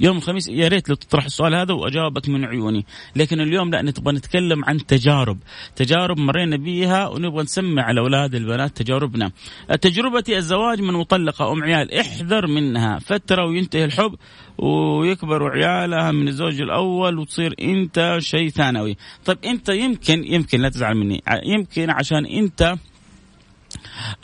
يوم 0.00 0.16
الخميس 0.16 0.48
يا 0.48 0.68
ريت 0.68 0.88
لو 0.88 0.94
تطرح 0.94 1.24
السؤال 1.24 1.54
هذا 1.54 1.74
وأجاوبك 1.74 2.28
من 2.28 2.44
عيوني. 2.44 2.86
لكن 3.16 3.40
اليوم 3.40 3.70
لا 3.70 3.82
نبغى 3.82 4.14
نتكلم 4.14 4.64
عن 4.64 4.86
تجارب. 4.86 5.38
تجارب 5.76 6.18
مرينا 6.18 6.56
بها 6.56 7.08
ونبغى 7.08 7.42
نسمع 7.42 7.90
الأولاد 7.90 8.34
البنات 8.34 8.76
تجاربنا. 8.76 9.30
تجربتي 9.80 10.36
الزواج 10.36 10.80
من 10.80 10.94
مطلقة 10.94 11.52
أم 11.52 11.62
عيال 11.62 11.94
احذر 11.94 12.46
منها. 12.46 12.98
فترة 12.98 13.46
وينتهي 13.46 13.84
الحب 13.84 14.14
ويكبروا 14.58 15.50
عيالها 15.50 16.12
من 16.12 16.28
الزوج 16.28 16.60
الأول 16.60 17.18
وتصير 17.18 17.54
أنت 17.60 18.16
شيء 18.18 18.48
ثانوي. 18.48 18.96
طيب 19.24 19.38
أنت 19.44 19.68
يمكن 19.68 20.24
يمكن 20.24 20.60
لا 20.60 20.68
تزعل 20.68 20.94
مني. 20.94 21.22
يمكن 21.44 21.90
عشان 21.90 22.26
أنت 22.26 22.74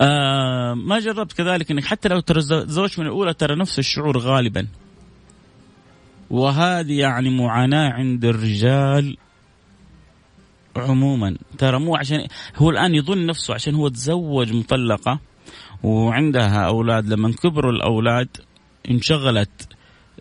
آه 0.01 0.75
ما 0.75 0.99
جربت 0.99 1.33
كذلك 1.33 1.71
إنك 1.71 1.85
حتى 1.85 2.09
لو 2.09 2.21
تزوجت 2.21 2.99
من 2.99 3.07
الأولى 3.07 3.35
ترى 3.35 3.57
نفس 3.57 3.79
الشعور 3.79 4.19
غالبا. 4.19 4.67
وهذه 6.35 6.99
يعني 6.99 7.31
معاناة 7.31 7.93
عند 7.93 8.25
الرجال 8.25 9.17
عموما. 10.77 11.37
ترى 11.59 11.79
مو 11.79 11.97
عشان 11.97 12.27
هو 12.57 12.71
الآن 12.71 12.95
يظن 12.95 13.27
نفسه 13.27 13.55
عشان 13.55 13.75
هو 13.75 13.89
تزوج 13.89 14.53
مطلقة 14.53 15.21
وعندها 15.83 16.67
أولاد. 16.67 17.09
لما 17.09 17.33
كبروا 17.33 17.73
الأولاد 17.73 18.29
انشغلت 18.91 19.69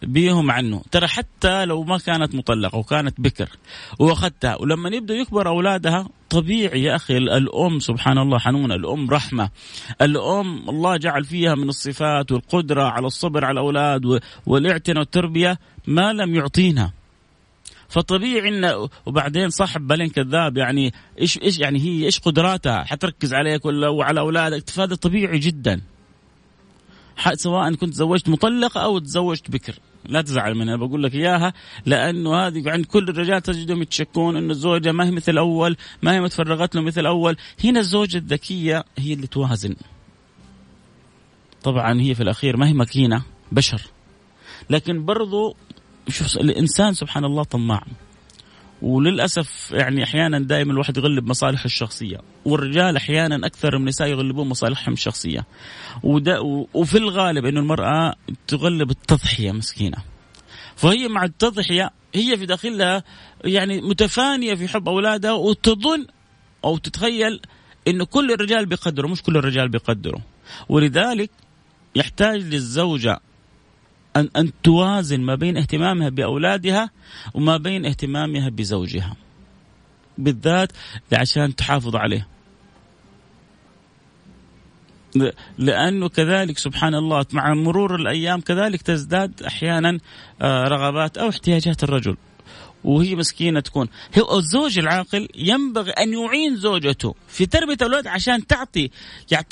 بيهم 0.06 0.52
عنه. 0.52 0.82
ترى 0.92 1.08
حتى 1.08 1.66
لو 1.66 1.84
ما 1.84 1.98
كانت 1.98 2.36
مطلقة 2.36 2.78
وكانت 2.78 3.22
بكر 3.22 3.50
وأخذتها 4.00 4.56
ولما 4.56 4.90
يبدأ 4.90 5.14
يكبر 5.14 5.48
أولادها 5.48 6.10
طبيعي 6.30 6.84
يا 6.84 6.96
أخي 6.96 7.18
الأم 7.18 7.80
سبحان 7.80 8.18
الله 8.18 8.40
حنونة 8.40 8.76
الأم 8.76 9.10
رحمة. 9.10 9.50
الأم 10.02 10.70
الله 10.70 10.98
جعل 10.98 11.24
فيها 11.24 11.56
من 11.56 11.70
الصفات 11.70 12.32
والقدرة 12.32 12.84
على 12.84 13.08
الصبر 13.08 13.46
على 13.46 13.54
الأولاد 13.54 14.20
والاعتناء 14.46 15.00
والتربية 15.00 15.60
ما 15.88 16.14
لم 16.14 16.36
يعطينا. 16.36 16.92
فطبيعي 17.90 18.50
انه 18.50 18.90
وبعدين 19.06 19.50
صاحب 19.50 19.88
بالين 19.88 20.10
كذاب 20.10 20.58
يعني 20.58 20.94
إيش 21.22 21.38
إيش 21.42 21.60
يعني 21.60 21.80
هي 21.80 22.06
إيش 22.06 22.20
قدراتها 22.20 22.84
حتركز 22.84 23.34
عليك 23.34 23.66
ولا 23.66 23.90
وعلى 23.90 24.20
أولادك؟ 24.20 24.70
فهذا 24.70 24.96
طبيعي 24.96 25.40
جدا. 25.40 25.82
سواء 27.34 27.74
كنت 27.74 27.94
تزوجت 27.94 28.30
مطلقة 28.30 28.84
أو 28.84 29.00
تزوجت 29.00 29.52
بكر. 29.52 29.76
لا 30.06 30.22
تزعل 30.22 30.56
منها. 30.56 30.76
بقول 30.76 31.04
لك 31.04 31.16
إياها 31.16 31.54
لأنه 31.86 32.36
هذه 32.36 32.70
عند 32.70 32.86
كل 32.86 33.10
الرجال 33.10 33.42
تجدهم 33.42 33.82
يتشكون 33.82 34.38
انه 34.38 34.52
الزوجة 34.52 34.92
ما 34.92 35.06
هي 35.06 35.12
مثل 35.12 35.38
أول 35.38 35.78
ما 36.02 36.14
هي 36.14 36.22
متفرغت 36.22 36.76
له 36.76 36.82
مثل 36.82 37.06
أول. 37.06 37.38
هنا 37.64 37.80
الزوجة 37.80 38.18
الذكية 38.18 38.84
هي 38.98 39.14
اللي 39.14 39.28
توازن. 39.28 39.76
طبعا 41.64 42.02
هي 42.02 42.16
في 42.16 42.24
الأخير 42.24 42.58
ما 42.58 42.68
هي 42.68 42.74
ماكينة 42.74 43.24
بشر. 43.52 43.82
لكن 44.70 45.06
برضو 45.06 45.56
شوف 46.08 46.38
الإنسان 46.38 46.94
سبحان 46.94 47.26
الله 47.26 47.44
طماع. 47.44 47.84
وللأسف 48.84 49.72
يعني 49.72 50.04
أحيانا 50.04 50.40
دائما 50.40 50.72
الواحد 50.74 50.98
يغلب 50.98 51.28
مصالحه 51.28 51.66
الشخصية 51.66 52.18
والرجال 52.46 52.96
أحيانا 52.98 53.48
أكثر 53.48 53.76
من 53.76 53.82
النساء 53.82 54.08
يغلبون 54.08 54.48
مصالحهم 54.48 54.94
الشخصية. 54.94 55.46
وفي 56.74 56.98
الغالب 56.98 57.46
إنه 57.46 57.60
المرأة 57.60 58.16
تغلب 58.48 58.92
التضحية 58.92 59.52
مسكينة. 59.52 59.98
فهي 60.76 61.08
مع 61.08 61.24
التضحية 61.24 61.92
هي 62.16 62.38
في 62.38 62.46
داخلها 62.46 63.04
يعني 63.46 63.82
متفانية 63.82 64.56
في 64.56 64.68
حب 64.68 64.90
أولادها 64.90 65.32
وتظن 65.32 66.06
أو 66.66 66.78
تتخيل 66.78 67.40
انه 67.88 68.06
كل 68.06 68.32
الرجال 68.32 68.66
بيقدروا 68.66 69.12
مش 69.12 69.22
كل 69.22 69.38
الرجال 69.38 69.70
بيقدروا. 69.70 70.22
ولذلك 70.70 71.32
يحتاج 71.96 72.42
للزوجة 72.42 73.20
أن 74.16 74.30
أن 74.38 74.52
توازن 74.64 75.22
ما 75.22 75.36
بين 75.36 75.58
اهتمامها 75.58 76.10
بأولادها 76.10 76.90
وما 77.34 77.58
بين 77.58 77.86
اهتمامها 77.86 78.50
بزوجها. 78.50 79.16
بالذات 80.18 80.72
عشان 81.14 81.56
تحافظ 81.56 81.96
عليه 81.96 82.28
لأنه 85.58 86.10
كذلك 86.10 86.58
سبحان 86.58 86.96
الله 86.96 87.26
مع 87.34 87.54
مرور 87.54 87.96
الأيام 87.96 88.42
كذلك 88.42 88.82
تزداد 88.82 89.44
أحيانا 89.44 90.00
آه، 90.42 90.64
رغبات 90.64 91.18
أو 91.18 91.30
احتياجات 91.30 91.84
الرجل. 91.84 92.18
وهي 92.84 93.16
مسكينة 93.16 93.60
تكون. 93.60 93.88
هو 94.20 94.38
الزوج 94.38 94.80
العاقل 94.80 95.28
ينبغي 95.36 95.92
أن 95.92 96.14
يعين 96.14 96.56
زوجته 96.56 97.16
في 97.28 97.46
تربية 97.46 97.74
الأولاد 97.74 98.08
عشان 98.08 98.48
تعطي 98.48 98.90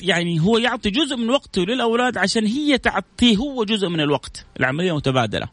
يعني 0.02 0.40
هو 0.40 0.58
يعطي 0.58 0.90
جزء 0.90 1.16
من 1.16 1.30
وقته 1.30 1.62
للأولاد 1.62 2.18
عشان 2.18 2.46
هي 2.46 2.78
تعطيه 2.78 3.38
هو 3.38 3.64
جزء 3.64 3.88
من 3.88 4.00
الوقت. 4.00 4.46
العملية 4.60 4.96
متبادلة. 4.96 5.48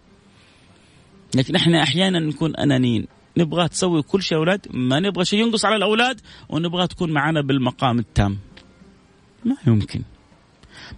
لكن 1.35 1.57
إحنا 1.57 1.83
أحيانا 1.83 2.19
نكون 2.19 2.57
أنانيين. 2.57 3.07
نبغى 3.37 3.69
تسوي 3.69 4.03
كل 4.03 4.23
شيء 4.23 4.39
أولاد 4.39 4.67
ما 4.71 5.01
نبغى 5.01 5.25
شيء 5.25 5.41
ينقص 5.41 5.65
على 5.65 5.77
الأولاد 5.77 6.21
ونبغى 6.49 6.87
تكون 6.87 7.13
معنا 7.13 7.41
بالمقام 7.41 7.99
التام. 7.99 8.39
ما 9.45 9.57
يمكن. 9.67 10.03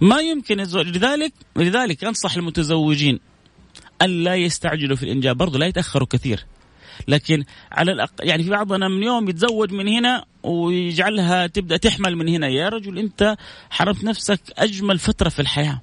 ما 0.00 0.20
يمكن 0.20 0.60
الزوج 0.60 0.88
لذلك 0.88 1.32
لذلك 1.56 2.04
أنصح 2.04 2.36
المتزوجين 2.36 3.20
أن 4.02 4.24
لا 4.24 4.34
يستعجلوا 4.34 4.96
في 4.96 5.02
الإنجاب. 5.02 5.36
برضو 5.36 5.58
لا 5.58 5.66
يتأخروا 5.66 6.06
كثير. 6.10 6.46
لكن 7.08 7.44
على 7.72 7.92
الأقل 7.92 8.28
يعني 8.28 8.42
في 8.42 8.50
بعضنا 8.50 8.88
من 8.88 9.02
يوم 9.02 9.28
يتزوج 9.28 9.72
من 9.72 9.88
هنا 9.88 10.24
ويجعلها 10.42 11.46
تبدأ 11.46 11.76
تحمل 11.76 12.16
من 12.16 12.28
هنا. 12.28 12.48
يا 12.48 12.68
رجل 12.68 12.98
أنت 12.98 13.36
حرمت 13.70 14.04
نفسك 14.04 14.40
أجمل 14.58 14.98
فترة 14.98 15.28
في 15.28 15.42
الحياة. 15.42 15.80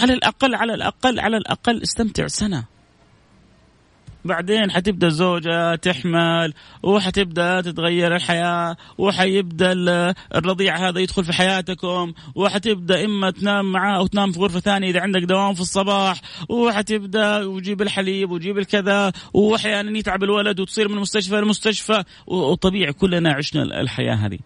على 0.00 0.12
الأقل 0.12 0.54
على 0.54 0.74
الأقل 0.74 1.20
على 1.20 1.36
الأقل 1.36 1.82
استمتع 1.82 2.26
سنة. 2.26 2.73
بعدين 4.24 4.70
حتبدأ 4.70 5.06
الزوجة 5.06 5.74
تحمل 5.74 6.54
وحتبدأ 6.82 7.60
تتغير 7.60 8.16
الحياة 8.16 8.76
وحيبدأ 8.98 9.72
الرضيع 10.34 10.88
هذا 10.88 11.00
يدخل 11.00 11.24
في 11.24 11.32
حياتكم 11.32 12.12
وحتبدأ 12.34 13.04
إما 13.04 13.30
تنام 13.30 13.72
معاه 13.72 13.98
أو 13.98 14.06
تنام 14.06 14.32
في 14.32 14.40
غرفة 14.40 14.60
ثانية 14.60 14.90
إذا 14.90 15.00
عندك 15.00 15.22
دوام 15.22 15.54
في 15.54 15.60
الصباح 15.60 16.20
وحتبدأ 16.48 17.44
وجيب 17.44 17.82
الحليب 17.82 18.30
وجيب 18.30 18.58
الكذا 18.58 19.12
وأحيانا 19.32 19.98
يتعب 19.98 20.24
الولد 20.24 20.60
وتصير 20.60 20.88
من 20.88 20.96
مستشفى 20.96 21.40
لمستشفى 21.40 22.04
وطبيعي 22.26 22.92
كلنا 22.92 23.32
عشنا 23.32 23.62
الحياة 23.80 24.14
هذه. 24.14 24.38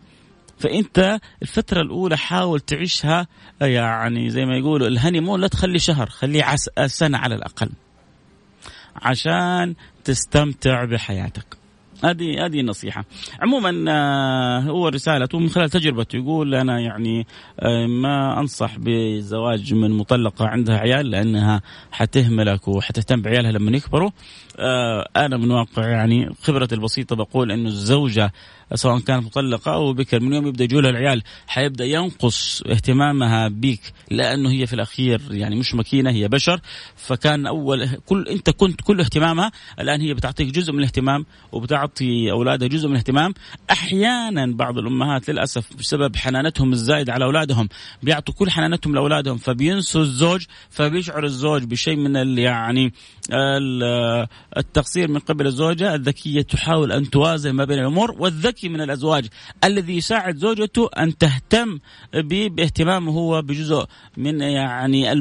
فأنت 0.58 1.20
الفترة 1.42 1.80
الأولى 1.82 2.16
حاول 2.16 2.60
تعيشها 2.60 3.26
يعني 3.60 4.30
زي 4.30 4.44
ما 4.44 4.56
يقولوا 4.56 4.88
الهني 4.88 5.20
مون 5.20 5.40
لا 5.40 5.48
تخلي 5.48 5.78
شهر 5.78 6.08
خليه 6.08 6.44
سنة 6.86 7.18
على 7.18 7.34
الأقل. 7.34 7.68
عشان 9.02 9.74
تستمتع 10.04 10.84
بحياتك. 10.84 11.58
هذه 12.04 12.46
هذه 12.46 12.62
نصيحة. 12.62 13.04
عموما 13.40 13.84
آه، 13.88 14.60
هو 14.60 14.88
رسالته 14.88 15.38
من 15.38 15.48
خلال 15.48 15.70
تجربته 15.70 16.16
يقول 16.16 16.54
أنا 16.54 16.80
يعني 16.80 17.26
آه، 17.60 17.86
ما 17.86 18.40
أنصح 18.40 18.76
بزواج 18.78 19.74
من 19.74 19.90
مطلقة 19.90 20.46
عندها 20.46 20.78
عيال 20.78 21.10
لأنها 21.10 21.62
حتهملك 21.92 22.68
وحتهتم 22.68 23.22
بعيالها 23.22 23.52
لما 23.52 23.76
يكبروا. 23.76 24.10
آه، 24.58 25.08
أنا 25.16 25.36
من 25.36 25.50
واقع 25.50 25.88
يعني 25.88 26.34
خبرتي 26.42 26.74
البسيطة 26.74 27.16
بقول 27.16 27.52
أنه 27.52 27.68
الزوجة 27.68 28.32
سواء 28.74 28.98
كانت 28.98 29.24
مطلقة 29.26 29.72
أو 29.72 29.92
بكر 29.92 30.20
من 30.20 30.32
يوم 30.32 30.46
يبدأ 30.46 30.64
يجولها 30.64 30.90
العيال 30.90 31.22
حيبدأ 31.46 31.84
ينقص 31.84 32.62
اهتمامها 32.62 33.48
بك 33.48 33.80
لأنه 34.10 34.50
هي 34.50 34.66
في 34.66 34.72
الأخير 34.72 35.20
يعني 35.30 35.56
مش 35.56 35.74
ماكينة 35.74 36.10
هي 36.10 36.28
بشر. 36.28 36.60
فكان 36.96 37.46
أول 37.46 37.88
كل 38.06 38.28
أنت 38.28 38.50
كنت 38.50 38.80
كل 38.80 39.00
اهتمامها 39.00 39.52
الآن 39.80 40.00
هي 40.00 40.14
بتعطيك 40.14 40.48
جزء 40.48 40.72
من 40.72 40.78
الاهتمام 40.78 41.26
وبتعطي 41.52 42.30
أولادها 42.30 42.68
جزء 42.68 42.86
من 42.86 42.92
الاهتمام. 42.92 43.34
أحيانا 43.70 44.46
بعض 44.46 44.78
الأمهات 44.78 45.30
للأسف 45.30 45.76
بسبب 45.78 46.16
حنانتهم 46.16 46.72
الزايدة 46.72 47.12
على 47.12 47.24
أولادهم 47.24 47.68
بيعطوا 48.02 48.34
كل 48.34 48.50
حنانتهم 48.50 48.94
لأولادهم 48.94 49.36
فبينسوا 49.36 50.00
الزوج 50.00 50.44
فبيشعر 50.70 51.24
الزوج 51.24 51.64
بشيء 51.64 51.96
من 51.96 52.38
يعني 52.38 52.92
التقصير 54.56 55.10
من 55.10 55.18
قبل 55.18 55.46
الزوجة. 55.46 55.94
الذكية 55.94 56.42
تحاول 56.42 56.92
أن 56.92 57.10
توازن 57.10 57.50
ما 57.50 57.64
بين 57.64 57.78
الأمور 57.78 58.10
والذكي 58.18 58.57
من 58.64 58.80
الأزواج 58.80 59.26
الذي 59.64 59.96
يساعد 59.96 60.36
زوجته 60.36 60.90
أن 60.98 61.18
تهتم 61.18 61.78
باهتمامه 62.50 63.12
هو 63.12 63.42
بجزء 63.42 63.84
من 64.16 64.40
يعني 64.40 65.12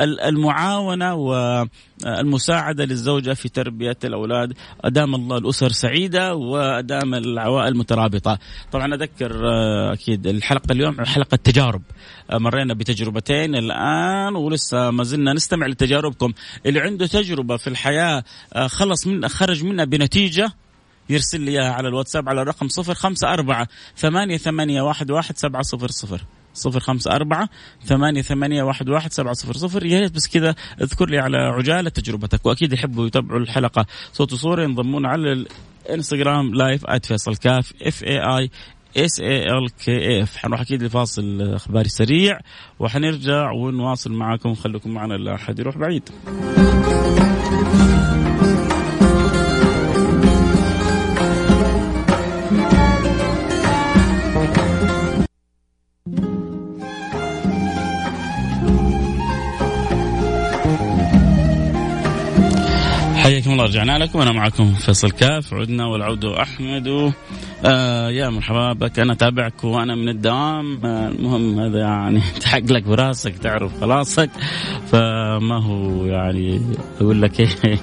المعاونة 0.00 1.14
والمساعدة 1.14 2.84
للزوجة 2.84 3.32
في 3.32 3.48
تربية 3.48 3.96
الأولاد. 4.04 4.52
أدام 4.84 5.14
الله 5.14 5.38
الأسر 5.38 5.68
سعيدة 5.68 6.34
وأدام 6.34 7.14
العوائل 7.14 7.76
مترابطة. 7.76 8.38
طبعا 8.72 8.94
أذكر 8.94 9.48
آه، 9.48 9.92
أكيد 9.92 10.26
الحلقة 10.26 10.72
اليوم 10.72 11.04
حلقة 11.04 11.36
تجارب 11.36 11.82
آه، 12.30 12.38
مرينا 12.38 12.74
بتجربتين 12.74 13.54
الآن 13.54 14.36
ولسه 14.36 14.90
ما 14.90 15.04
زلنا 15.04 15.32
نستمع 15.32 15.66
لتجاربكم. 15.66 16.32
اللي 16.66 16.80
عنده 16.80 17.06
تجربة 17.06 17.56
في 17.56 17.66
الحياة 17.66 18.24
آه، 18.52 18.66
خلص 18.66 19.06
من 19.06 19.28
خرج 19.28 19.64
منها 19.64 19.84
بنتيجة 19.84 20.52
يرسل 21.08 21.40
لي 21.40 21.50
إياها 21.50 21.72
على 21.72 21.88
الواتساب 21.88 22.28
على 22.28 22.42
الرقم 22.42 22.68
صفر 22.68 22.94
خمسة 22.94 23.32
أربعة 23.32 23.68
ثمانية 23.96 24.36
ثمانية 24.36 24.82
واحد 24.82 25.10
واحد 25.10 25.38
سبعة 25.38 25.62
صفر 25.62 25.88
صفر. 25.88 26.20
صفر 26.54 26.80
خمسة 26.80 27.16
أربعة 27.16 27.48
ثمانية 27.84 28.22
ثمانية 28.22 28.62
واحد 28.62 28.88
واحد 28.88 29.12
سبعة 29.12 29.32
صفر 29.32 29.52
صفر. 29.56 29.86
يا 29.86 30.00
ريت 30.00 30.12
بس 30.12 30.28
كذا 30.28 30.54
اذكر 30.80 31.08
لي 31.08 31.18
على 31.18 31.36
عجالة 31.36 31.90
تجربتك 31.90 32.46
وأكيد 32.46 32.72
يحبوا 32.72 33.06
يتابعوا 33.06 33.40
الحلقة. 33.40 33.86
صوت 34.12 34.32
وصورة 34.32 34.62
ينضمون 34.62 35.06
على 35.06 35.46
الإنستغرام 35.86 36.54
live 36.54 36.90
@فيصل 36.90 37.36
كاف 37.36 37.72
F 37.82 38.04
A 38.04 38.18
I 38.18 38.50
S 38.96 39.20
A 39.20 39.42
L 39.42 39.70
K 39.84 40.22
F 40.22 40.36
حنروح 40.36 40.60
أكيد 40.60 40.82
لفاصل 40.82 41.54
إخباري 41.54 41.88
سريع 41.88 42.40
وحنرجع 42.78 43.50
ونواصل 43.50 44.12
معاكم. 44.12 44.54
خليكم 44.54 44.90
معنا 44.90 45.14
لا 45.14 45.34
أحد 45.34 45.58
يروح 45.58 45.78
بعيد. 45.78 46.02
الله 63.56 63.68
رجعنا 63.68 63.98
لكم. 63.98 64.20
أنا 64.20 64.32
معكم 64.32 64.74
فيصل 64.74 65.10
كاف 65.10 65.54
عدنا 65.54 65.86
والعود 65.86 66.24
أحمد. 66.24 67.12
آه 67.64 68.10
يا 68.10 68.28
مرحبا 68.28 68.72
بك. 68.72 68.98
أنا 68.98 69.14
تابعك 69.14 69.64
وأنا 69.64 69.94
من 69.94 70.08
الدوام. 70.08 70.86
آه 70.86 71.08
المهم 71.08 71.60
هذا 71.60 71.78
يعني 71.78 72.20
تحق 72.40 72.62
لك 72.72 72.82
براسك 72.82 73.38
تعرف 73.38 73.80
خلاصك. 73.80 74.30
فما 74.86 75.62
هو 75.62 76.04
يعني 76.04 76.60
يقول 77.00 77.22
لك 77.22 77.40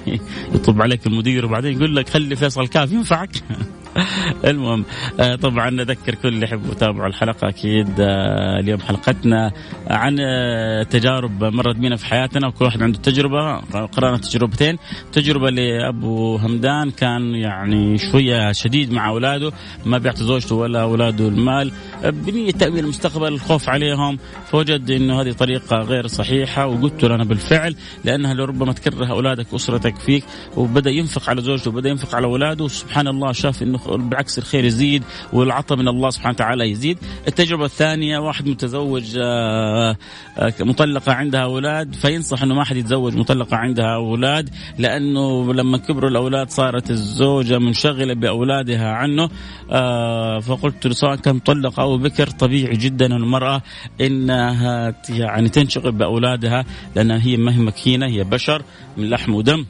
يطب 0.54 0.82
عليك 0.82 1.06
المدير 1.06 1.46
وبعدين 1.46 1.76
يقول 1.76 1.96
لك 1.96 2.08
خلي 2.08 2.36
فيصل 2.36 2.68
كاف 2.68 2.92
ينفعك. 2.92 3.30
المهم 4.50 4.84
آه 5.20 5.34
طبعا 5.36 5.70
نذكر 5.70 6.14
كل 6.14 6.28
اللي 6.28 6.44
يحبوا 6.44 6.72
يتابعوا 6.72 7.08
الحلقة 7.08 7.48
أكيد 7.48 8.00
آه 8.00 8.60
اليوم 8.60 8.80
حلقتنا 8.80 9.52
عن 9.90 10.16
آه 10.20 10.82
تجارب 10.82 11.44
مرت 11.44 11.76
بينا 11.76 11.96
في 11.96 12.06
حياتنا 12.06 12.46
وكل 12.46 12.64
واحد 12.64 12.82
عنده 12.82 12.98
تجربة. 12.98 13.56
قرانا 13.86 14.16
تجربتين. 14.16 14.78
تجربة 15.12 15.50
لأبو 15.50 16.36
همدان 16.36 16.90
كان 16.90 17.34
يعني 17.34 17.98
شوية 17.98 18.52
شديد 18.52 18.92
مع 18.92 19.08
أولاده 19.08 19.52
ما 19.86 19.98
بيعطي 19.98 20.24
زوجته 20.24 20.54
ولا 20.54 20.82
أولاده 20.82 21.28
المال. 21.28 21.72
بنية 22.04 22.50
تأمين 22.50 22.84
المستقبل 22.84 23.28
الخوف 23.28 23.68
عليهم. 23.68 24.18
فوجد 24.46 24.90
إنه 24.90 25.20
هذه 25.20 25.32
طريقة 25.32 25.76
غير 25.76 26.06
صحيحة 26.06 26.66
وقلت 26.66 27.04
له 27.04 27.14
أنا 27.14 27.24
بالفعل 27.24 27.76
لأنها 28.04 28.34
لربما 28.34 28.72
تكره 28.72 29.06
أولادك 29.06 29.46
أسرتك 29.54 29.96
فيك 29.96 30.24
وبدأ 30.56 30.90
ينفق 30.90 31.30
على 31.30 31.42
زوجته 31.42 31.70
وبدأ 31.70 31.88
ينفق 31.88 32.14
على 32.14 32.26
أولاده. 32.26 32.68
سبحان 32.68 33.08
الله 33.08 33.32
شاف 33.32 33.62
إنه 33.62 33.78
بالعكس 33.86 34.38
الخير 34.38 34.64
يزيد 34.64 35.02
والعطاء 35.32 35.78
من 35.78 35.88
الله 35.88 36.10
سبحانه 36.10 36.34
وتعالى 36.34 36.70
يزيد. 36.70 36.98
التجربة 37.28 37.64
الثانية 37.64 38.18
واحد 38.18 38.48
متزوج 38.48 39.16
آه، 39.16 39.96
آه، 40.38 40.52
مطلقة 40.60 41.12
عندها 41.12 41.42
أولاد 41.42 41.94
فينصح 41.94 42.42
إنه 42.42 42.54
ما 42.54 42.64
حد 42.64 42.76
يتزوج 42.76 43.16
مطلقة 43.16 43.56
عندها 43.56 43.94
أولاد 43.94 44.50
لأنه 44.78 45.54
لما 45.54 45.78
كبروا 45.78 46.10
الأولاد 46.10 46.50
صارت 46.50 46.90
الزوجة 46.90 47.58
منشغلة 47.58 48.14
بأولادها 48.14 48.90
عنه. 48.90 49.30
آه، 49.70 50.38
فقلت 50.38 50.86
له 50.86 50.94
سواء 50.94 51.16
كان 51.16 51.36
مطلق 51.36 51.80
أو 51.80 51.98
بكر 51.98 52.26
طبيعي 52.26 52.76
جدا 52.76 53.06
المرأة 53.06 53.62
إنها 54.00 54.94
يعني 55.08 55.48
تنشغل 55.48 55.92
بأولادها 55.92 56.64
لأنها 56.96 57.18
هي 57.22 57.36
ما 57.36 57.54
هي 57.54 57.58
مكينة 57.58 58.06
هي 58.06 58.24
بشر 58.24 58.62
من 58.96 59.10
لحم 59.10 59.34
ودم. 59.34 59.66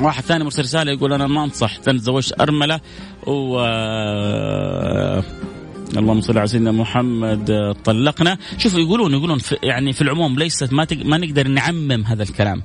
واحد 0.00 0.22
ثاني 0.22 0.44
مرسل 0.44 0.62
رسالة 0.62 0.92
يقول 0.92 1.12
أنا 1.12 1.26
ما 1.26 1.44
أنصح 1.44 1.78
أنا 1.88 1.98
تزوجت 1.98 2.40
أرملة. 2.40 2.80
و 3.26 3.58
اللهم 5.96 6.20
صل 6.20 6.38
على 6.38 6.46
سيدنا 6.46 6.72
محمد 6.72 7.76
طلقنا. 7.84 8.38
شوفوا 8.58 8.80
يقولون 8.80 9.12
يقولون 9.12 9.38
في 9.38 9.56
يعني 9.62 9.92
في 9.92 10.02
العموم 10.02 10.38
ليست 10.38 10.72
ما 10.72 10.86
ما 11.04 11.18
نقدر 11.18 11.48
نعمم 11.48 12.04
هذا 12.04 12.22
الكلام. 12.22 12.62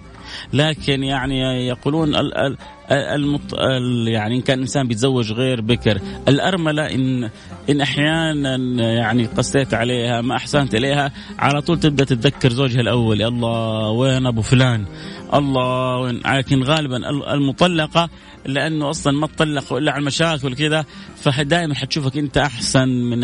لكن 0.54 1.04
يعني 1.04 1.68
يقولون 1.68 2.16
ال 2.16 2.38
ال 2.38 2.58
المط... 2.92 3.54
ال 3.54 4.08
يعني 4.08 4.36
إن 4.36 4.42
كان 4.42 4.60
إنسان 4.60 4.88
بيتزوج 4.88 5.32
غير 5.32 5.62
بكر 5.62 6.02
الأرملة 6.28 6.86
ان 6.86 7.30
إن 7.70 7.82
أحيانا 7.82 8.56
يعني 8.94 9.26
قسيت 9.26 9.74
عليها 9.74 10.22
ما 10.22 10.36
أحسنت 10.36 10.76
إليها 10.76 11.12
على 11.40 11.62
طول 11.62 11.80
تبدأ 11.80 12.04
تتذكر 12.04 12.54
زوجها 12.54 12.82
الأول 12.82 13.22
الله 13.22 13.90
وين 13.90 14.26
أبو 14.26 14.42
فلان؟ 14.42 14.86
الله 15.34 16.12
لكن 16.12 16.64
غالبا 16.64 17.10
المطلقة 17.34 18.10
لأنه 18.46 18.90
أصلا 18.90 19.14
ما 19.14 19.28
تطلقوا 19.28 19.80
إلا 19.80 19.92
على 19.92 20.00
المشاكل 20.00 20.56
كذا 20.56 20.86
فدائما 21.16 21.76
حتشوفك 21.76 22.18
أنت 22.18 22.38
أحسن 22.38 22.88
من 22.90 23.24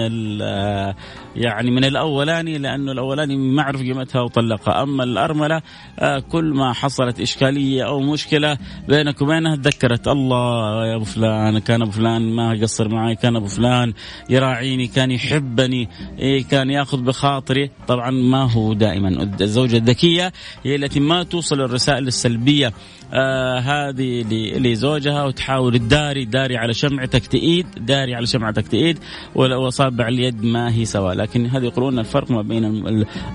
يعني 1.35 1.71
من 1.71 1.85
الأولاني 1.85 2.57
لأنه 2.57 2.91
الأولاني 2.91 3.37
ما 3.37 3.63
عرف 3.63 3.81
قيمتها 3.81 4.21
وطلقها. 4.21 4.83
أما 4.83 5.03
الأرملة 5.03 5.61
آه، 5.99 6.19
كل 6.19 6.53
ما 6.53 6.73
حصلت 6.73 7.19
إشكالية 7.19 7.85
أو 7.87 7.99
مشكلة 7.99 8.57
بينك 8.87 9.21
وبينها 9.21 9.52
تذكرت 9.55 10.07
الله 10.07 10.85
يا 10.87 10.95
أبو 10.95 11.03
فلان 11.05 11.59
كان 11.59 11.81
أبو 11.81 11.91
فلان 11.91 12.21
ما 12.35 12.59
قصر 12.61 12.89
معي 12.89 13.15
كان 13.15 13.35
أبو 13.35 13.47
فلان 13.47 13.93
يراعيني 14.29 14.87
كان 14.87 15.11
يحبني 15.11 15.89
إيه 16.19 16.43
كان 16.43 16.69
يأخذ 16.69 17.01
بخاطري. 17.01 17.69
طبعا 17.87 18.11
ما 18.11 18.51
هو 18.51 18.73
دائما 18.73 19.29
الزوجة 19.41 19.77
الذكية 19.77 20.31
هي 20.63 20.75
التي 20.75 20.99
ما 20.99 21.23
توصل 21.23 21.61
الرسائل 21.61 22.07
السلبية 22.07 22.73
آه 23.13 23.59
هذه 23.59 24.23
لزوجها 24.57 25.23
وتحاول 25.23 25.79
تداري 25.79 26.25
داري 26.25 26.57
على 26.57 26.73
شمعتك 26.73 27.27
تئيد 27.27 27.67
داري 27.77 28.15
على 28.15 28.25
شمعتك 28.25 28.67
تئيد 28.67 28.99
وأصابع 29.35 30.07
اليد 30.07 30.43
ما 30.43 30.73
هي 30.73 30.85
سواء. 30.85 31.13
لكن 31.13 31.45
هذه 31.45 31.63
يقولون 31.63 31.99
الفرق 31.99 32.31
ما 32.31 32.41
بين 32.41 32.65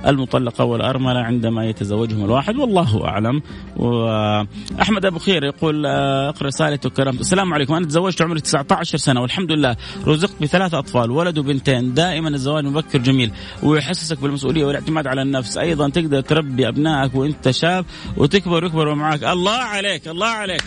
المطلقة 0.06 0.64
والأرملة 0.64 1.20
عندما 1.20 1.64
يتزوجهم 1.64 2.24
الواحد 2.24 2.56
والله 2.56 3.04
أعلم. 3.04 3.42
واحمد 3.76 5.04
أبو 5.04 5.18
خير 5.18 5.44
يقول 5.44 5.86
آه، 5.86 6.07
أقرأ 6.28 6.46
رسالته 6.46 6.90
كرمت 6.90 7.20
السلام 7.20 7.54
عليكم. 7.54 7.74
أنا 7.74 7.86
تزوجت 7.86 8.22
عمري 8.22 8.40
19 8.40 8.98
سنة 8.98 9.20
والحمد 9.20 9.52
لله 9.52 9.76
رزقت 10.06 10.42
بثلاث 10.42 10.74
أطفال 10.74 11.10
ولد 11.10 11.38
وبنتين. 11.38 11.94
دائما 11.94 12.28
الزواج 12.28 12.64
مبكر 12.64 12.98
جميل 12.98 13.30
ويحسسك 13.62 14.18
بالمسؤولية 14.18 14.64
والاعتماد 14.64 15.06
على 15.06 15.22
النفس. 15.22 15.58
أيضا 15.58 15.88
تقدر 15.88 16.20
تربي 16.20 16.68
أبنائك 16.68 17.14
وأنت 17.14 17.50
شاب 17.50 17.84
وتكبر 18.16 18.64
ويكبروا 18.64 18.94
معك 18.94 19.24
الله 19.24 19.58
عليك 19.58 20.08
الله 20.08 20.26
عليك. 20.26 20.64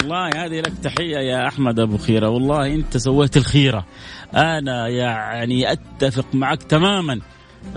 والله 0.00 0.28
هذه 0.44 0.60
لك 0.60 0.72
تحية 0.82 1.18
يا 1.18 1.48
أحمد 1.48 1.80
أبو 1.80 1.98
خيرة. 1.98 2.28
والله 2.28 2.74
أنت 2.74 2.96
سويت 2.96 3.36
الخيرة. 3.36 3.86
أنا 4.34 4.88
يعني 4.88 5.72
أتفق 5.72 6.26
معك 6.34 6.62
تماما. 6.62 7.20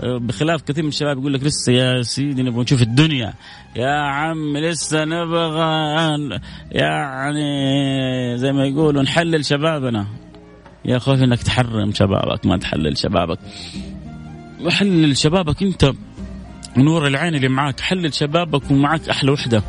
بخلاف 0.00 0.62
كثير 0.62 0.82
من 0.82 0.88
الشباب 0.88 1.18
يقول 1.18 1.34
لك 1.34 1.42
لسه 1.42 1.72
يا 1.72 2.02
سيدي 2.02 2.42
نبغى 2.42 2.62
نشوف 2.62 2.82
الدنيا. 2.82 3.34
يا 3.76 4.00
عم 4.00 4.56
لسه 4.56 5.04
نبغى 5.04 6.40
يعني 6.70 7.44
زي 8.38 8.52
ما 8.52 8.66
يقولوا 8.66 9.02
نحلل 9.02 9.44
شبابنا. 9.44 10.06
يا 10.84 10.98
خوفي 10.98 11.24
إنك 11.24 11.42
تحرم 11.42 11.92
شبابك 11.92 12.46
ما 12.46 12.56
تحلل 12.56 12.98
شبابك. 12.98 13.38
حلل 14.70 15.16
شبابك 15.16 15.62
أنت 15.62 15.92
نور 16.76 17.06
العين 17.06 17.34
اللي 17.34 17.48
معاك. 17.48 17.80
حلل 17.80 18.14
شبابك 18.14 18.70
ومعاك 18.70 19.08
أحلى 19.08 19.30
وحدة. 19.30 19.62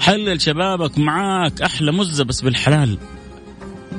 حلل 0.00 0.40
شبابك 0.40 0.98
معاك 0.98 1.62
أحلى 1.62 1.92
مزة 1.92 2.24
بس 2.24 2.40
بالحلال. 2.40 2.98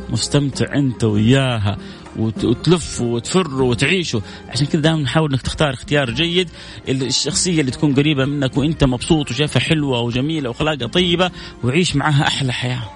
مستمتع 0.09 0.75
أنت 0.75 1.03
وياها. 1.03 1.77
وتلفوا 2.19 3.15
وتفروا 3.15 3.69
وتعيشوا. 3.69 4.21
عشان 4.49 4.67
كذا 4.67 4.81
دائما 4.81 5.01
نحاول 5.01 5.31
إنك 5.31 5.41
تختار 5.41 5.73
اختيار 5.73 6.09
جيد. 6.09 6.49
الشخصية 6.89 7.61
اللي 7.61 7.71
تكون 7.71 7.95
قريبة 7.95 8.25
منك 8.25 8.57
وأنت 8.57 8.83
مبسوط 8.83 9.31
وشايفها 9.31 9.59
حلوة 9.59 9.99
وجميلة 9.99 10.49
واخلاقها 10.49 10.87
طيبة 10.87 11.31
وعيش 11.63 11.95
معها 11.95 12.27
أحلى 12.27 12.53
حياة. 12.53 12.89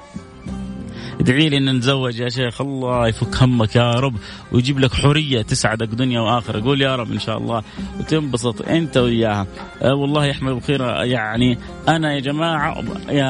ادعي 1.20 1.50
لي 1.50 1.58
إن 1.58 1.76
نتزوج 1.76 2.20
يا 2.20 2.30
شيخ. 2.30 2.62
الله 2.62 3.08
يفك 3.08 3.44
همك 3.44 3.76
يا 3.76 3.92
رب 3.92 4.16
ويجيب 4.52 4.80
لك 4.80 4.94
حرية 4.94 5.42
تسعدك 5.42 5.88
دنيا 5.88 6.20
وآخرة. 6.20 6.62
قول 6.62 6.82
يا 6.82 6.96
رب 6.96 7.12
إن 7.12 7.20
شاء 7.20 7.38
الله 7.38 7.64
وتنبسط 8.00 8.62
أنت 8.62 8.98
وياها. 8.98 9.48
أه 9.82 9.94
والله 9.94 10.26
يا 10.26 10.32
أحمد 10.32 10.54
بخير 10.54 10.82
يعني 11.04 11.58
أنا 11.88 12.14
يا 12.14 12.20
جماعة 12.20 12.84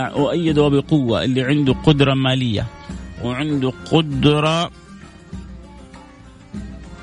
اؤيده 0.08 0.67
بقوه 0.67 1.23
اللي 1.23 1.41
عنده 1.41 1.73
قدرة 1.73 2.13
مالية 2.13 2.65
وعنده 3.23 3.73
قدرة 3.91 4.71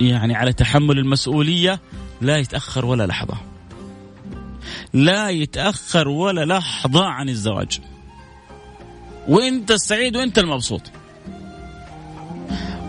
يعني 0.01 0.35
على 0.35 0.53
تحمل 0.53 0.99
المسؤولية 0.99 1.81
لا 2.21 2.37
يتأخر 2.37 2.85
ولا 2.85 3.07
لحظة. 3.07 3.35
لا 4.93 5.31
يتأخر 5.31 6.09
ولا 6.09 6.45
لحظة 6.45 7.05
عن 7.05 7.29
الزواج. 7.29 7.81
وانت 9.29 9.71
السعيد 9.71 10.17
وانت 10.17 10.39
المبسوط. 10.39 10.83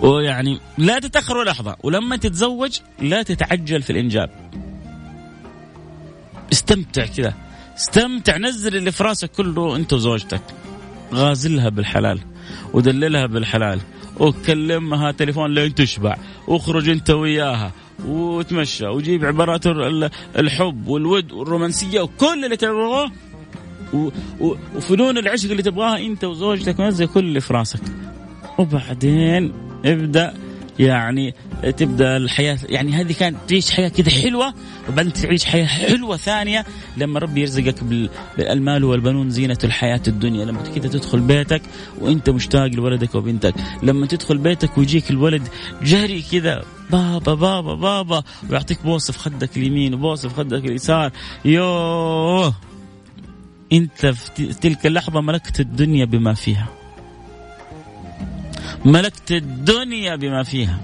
ويعني 0.01 0.59
لا 0.77 0.99
تتأخر 0.99 1.37
ولا 1.37 1.49
لحظة. 1.49 1.75
ولما 1.83 2.15
تتزوج 2.15 2.79
لا 2.99 3.23
تتعجل 3.23 3.81
في 3.81 3.89
الإنجاب. 3.89 4.29
استمتع 6.51 7.05
كذا. 7.05 7.33
استمتع. 7.77 8.37
نزل 8.37 8.75
اللي 8.75 8.91
في 8.91 9.03
راسك 9.03 9.31
كله 9.31 9.75
انت 9.75 9.93
وزوجتك. 9.93 10.41
غازلها 11.13 11.69
بالحلال. 11.69 12.19
ودللها 12.73 13.25
بالحلال. 13.25 13.79
وكلمها 14.19 15.11
تليفون 15.11 15.53
لين 15.53 15.75
تشبع. 15.75 16.17
واخرج 16.47 16.89
انت 16.89 17.09
وياها. 17.09 17.71
وتمشى. 18.05 18.87
وجيب 18.87 19.25
عبارات 19.25 19.67
الحب 20.37 20.87
والود 20.87 21.31
والرومانسية 21.31 22.01
وكل 22.01 22.45
اللي 22.45 22.57
تبغاه. 22.57 23.11
وفنون 24.75 25.17
العشق 25.17 25.51
اللي 25.51 25.63
تبغاها 25.63 25.97
انت 25.99 26.23
وزوجتك 26.23 26.79
نزل 26.79 27.07
كل 27.07 27.19
اللي 27.19 27.41
في 27.41 27.53
راسك 27.53 27.81
وبعدين 28.57 29.53
ابدأ 29.85 30.33
يعني 30.79 31.33
تبدأ 31.77 32.17
الحياة 32.17 32.57
يعني 32.69 32.91
هذه 32.91 33.13
كانت 33.13 33.37
تعيش 33.47 33.71
حياة 33.71 33.89
كذا 33.89 34.09
حلوة 34.09 34.53
وبعدين 34.89 35.13
تعيش 35.13 35.45
حياة 35.45 35.65
حلوة 35.65 36.17
ثانية 36.17 36.65
لما 36.97 37.19
ربي 37.19 37.41
يرزقك 37.41 37.83
بالمال 38.37 38.83
والبنون 38.83 39.29
زينة 39.29 39.57
الحياة 39.63 40.01
الدنيا. 40.07 40.45
لما 40.45 40.61
كذا 40.61 40.87
تدخل 40.87 41.19
بيتك 41.19 41.61
وأنت 42.01 42.29
مشتاق 42.29 42.67
لولدك 42.67 43.15
وبنتك. 43.15 43.53
لما 43.83 44.05
تدخل 44.05 44.37
بيتك 44.37 44.77
ويجيك 44.77 45.11
الولد 45.11 45.47
جري 45.83 46.21
كذا 46.31 46.63
بابا 46.91 47.33
بابا 47.33 47.75
بابا 47.75 48.23
ويعطيك 48.49 48.83
بوصف 48.83 49.17
خدك 49.17 49.57
اليمين 49.57 49.93
وبوصف 49.93 50.37
خدك 50.37 50.65
اليسار. 50.65 51.11
يوه 51.45 52.53
انت 53.73 54.05
في 54.05 54.53
تلك 54.53 54.85
اللحظة 54.85 55.21
ملكت 55.21 55.59
الدنيا 55.59 56.05
بما 56.05 56.33
فيها. 56.33 56.80
ملكت 58.85 59.31
الدنيا 59.31 60.15
بما 60.15 60.43
فيها. 60.43 60.79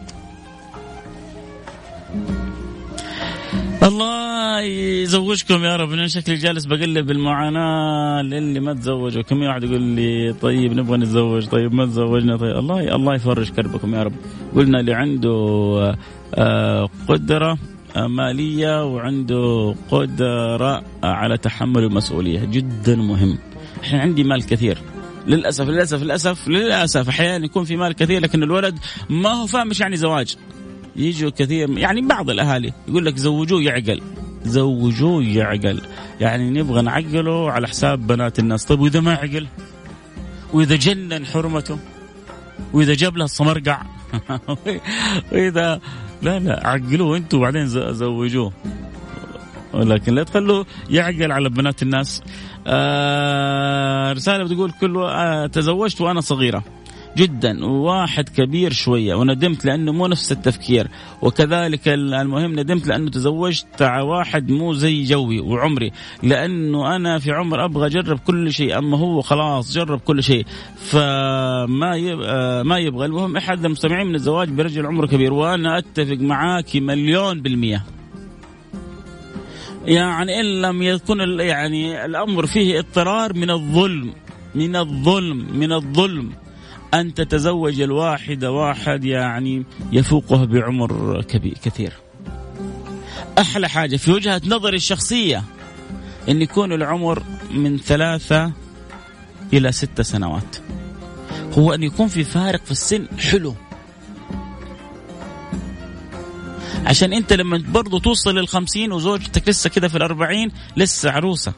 الله 3.84 4.62
يزوجكم 4.62 5.64
يا 5.64 5.76
رب 5.76 5.92
أنا 5.92 6.08
شكلي 6.08 6.36
جالس 6.36 6.66
بقلب 6.66 7.12
المعاناة 7.12 8.22
للي 8.22 8.60
ما 8.60 8.74
تزوجوا 8.74 9.22
كم 9.22 9.42
واحد 9.44 9.64
يقول 9.64 9.82
لي 9.82 10.34
طيب 10.34 10.74
نبغى 10.74 10.98
نتزوج 10.98 11.46
طيب 11.48 11.74
ما 11.74 11.86
تزوجنا 11.86 12.38
طيب. 12.38 12.58
الله 12.58 12.96
الله 12.96 13.16
يفرج 13.16 13.50
كربكم 13.50 13.96
يا 13.96 14.04
رب. 14.04 14.14
قلنا 14.56 14.80
اللي 14.80 14.94
عنده 14.94 15.36
آه، 16.36 16.90
قدرة 17.08 17.58
مالية 17.96 18.86
وعنده 18.86 19.76
قدرة 19.92 20.84
على 21.04 21.38
تحمل 21.38 21.84
المسؤولية. 21.84 22.46
جدا 22.46 22.96
مهم. 22.96 23.38
إحنا 23.84 24.02
عندي 24.02 24.24
مال 24.24 24.46
كثير. 24.46 24.78
للأسف 25.28 25.68
للأسف 25.68 26.02
للأسف 26.02 26.48
للأسف. 26.48 27.10
أحيانا 27.10 27.46
يكون 27.46 27.64
في 27.64 27.78
مال 27.78 27.94
كثير 27.94 28.22
لكن 28.22 28.44
الولد 28.44 28.80
ما 29.10 29.30
هو 29.30 29.48
فاهم 29.48 29.68
إيش 29.68 29.80
يعني 29.80 29.98
زواج. 29.98 30.36
يجوا 30.96 31.30
كثير 31.30 31.78
يعني 31.78 32.02
بعض 32.02 32.30
الأهالي 32.30 32.74
يقول 32.88 33.06
لك 33.06 33.18
زوجوه 33.18 33.64
يعقل. 33.64 34.02
زوجوه 34.46 35.24
يعقل. 35.24 35.82
يعني 36.22 36.50
نبغى 36.50 36.82
نعقله 36.82 37.52
على 37.52 37.68
حساب 37.68 38.08
بنات 38.08 38.40
الناس. 38.40 38.66
طيب 38.66 38.80
وإذا 38.80 39.00
ما 39.00 39.14
عقل؟ 39.14 39.48
وإذا 40.54 40.76
جنن 40.76 41.26
حرمته؟ 41.26 41.80
وإذا 42.74 42.94
جاب 42.94 43.18
له 43.18 43.26
الصمرقع؟ 43.26 43.82
واذا 45.32 45.82
لا 46.22 46.40
لا 46.40 46.68
عقلوه 46.68 47.18
أنتم 47.18 47.38
وبعدين 47.38 47.68
زوجوه. 47.94 48.54
ولكن 49.74 50.16
لا 50.16 50.24
تخلوه 50.24 50.66
يعقل 50.90 51.32
على 51.32 51.50
بنات 51.50 51.84
الناس. 51.84 52.24
آه 52.68 54.14
رسالة 54.14 54.44
بتقول 54.44 54.72
كل 54.72 54.98
آه 54.98 55.48
تزوجت 55.48 56.02
وأنا 56.02 56.22
صغيرة. 56.22 56.64
جدا 57.18 57.66
وواحد 57.66 58.30
كبير 58.30 58.72
شوية 58.72 59.16
وندمت 59.16 59.66
لأنه 59.66 59.92
مو 59.92 60.08
نفس 60.08 60.32
التفكير. 60.32 60.88
وكذلك 61.22 61.88
المهم 61.88 62.60
ندمت 62.60 62.88
لأنه 62.88 63.10
تزوجت 63.10 63.82
واحد 63.82 64.50
مو 64.50 64.74
زي 64.74 65.04
جوي 65.04 65.40
وعمري 65.40 65.92
لأنه 66.24 66.96
أنا 66.96 67.20
في 67.20 67.32
عمر 67.32 67.66
أبغى 67.66 67.88
أجرب 67.88 68.20
كل 68.20 68.54
شيء 68.54 68.78
أما 68.78 68.98
هو 68.98 69.22
خلاص 69.22 69.74
جرب 69.74 70.00
كل 70.00 70.24
شيء. 70.24 70.46
فما 70.76 71.96
يبغى 71.96 72.64
ما 72.64 72.78
يبغى. 72.78 73.06
المهم 73.06 73.38
احد 73.38 73.66
المستمعين 73.66 74.08
من 74.08 74.16
الزواج 74.16 74.50
برجل 74.50 74.86
عمره 74.86 75.08
كبير 75.08 75.34
وأنا 75.34 75.78
أتفق 75.78 76.18
معاك 76.18 76.76
مليون 76.76 77.42
بالمية. 77.42 77.84
يعني 79.88 80.40
إن 80.40 80.62
لم 80.62 80.82
يكن 80.82 81.40
يعني 81.40 82.06
الأمر 82.06 82.46
فيه 82.46 82.80
اضطرار 82.80 83.34
من 83.34 83.52
الظلم 83.52 84.14
من 84.56 84.76
الظلم 84.76 85.60
من 85.60 85.74
الظلم. 85.74 86.32
أن 86.94 87.14
تتزوج 87.14 87.82
الواحدة 87.82 88.52
واحد 88.52 89.06
يعني 89.06 89.66
يفوقه 89.92 90.46
بعمر 90.46 91.22
كبير 91.22 91.58
كثير. 91.64 91.94
أحلى 93.40 93.70
حاجة 93.70 93.98
في 93.98 94.12
وجهة 94.12 94.42
نظري 94.46 94.78
الشخصية 94.78 95.44
أن 96.30 96.42
يكون 96.42 96.74
العمر 96.74 97.24
من 97.52 97.78
ثلاثة 97.78 98.52
إلى 99.54 99.72
ستة 99.72 100.04
سنوات. 100.04 100.58
هو 101.58 101.74
أن 101.74 101.84
يكون 101.84 102.08
في 102.08 102.24
فارق 102.24 102.66
في 102.66 102.72
السن. 102.72 103.08
حلو. 103.20 103.56
عشان 106.88 107.14
انت 107.14 107.34
لما 107.34 107.64
برضو 107.68 108.00
توصل 108.00 108.36
للخمسين 108.36 108.92
وزوجتك 108.92 109.50
لسه 109.50 109.70
كده 109.70 109.88
في 109.88 109.98
الأربعين 109.98 110.52
لسه 110.78 111.12
عروسة. 111.12 111.54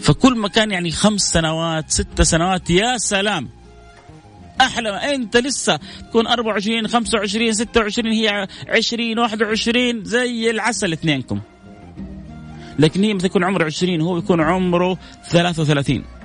فكل 0.00 0.38
ما 0.38 0.48
كان 0.48 0.70
يعني 0.70 0.90
خمس 0.90 1.20
سنوات 1.20 1.90
ست 1.90 2.22
سنوات 2.22 2.70
يا 2.70 2.98
سلام. 2.98 3.48
أحلى 4.60 4.90
انت 5.14 5.36
لسه 5.36 5.78
تكون 6.08 6.26
24 6.26 6.88
25 6.88 7.52
26 7.52 8.12
هي 8.12 8.48
20 8.68 9.18
21 9.18 10.04
زي 10.04 10.50
العسل 10.50 10.92
اثنينكم. 10.92 11.40
لكن 12.78 13.04
هي 13.04 13.14
مثل 13.14 13.26
يكون 13.26 13.44
عمره 13.44 13.64
20 13.64 14.00
هو 14.00 14.18
يكون 14.18 14.40
عمره 14.40 14.98
33 15.30 15.96
هي 15.96 16.19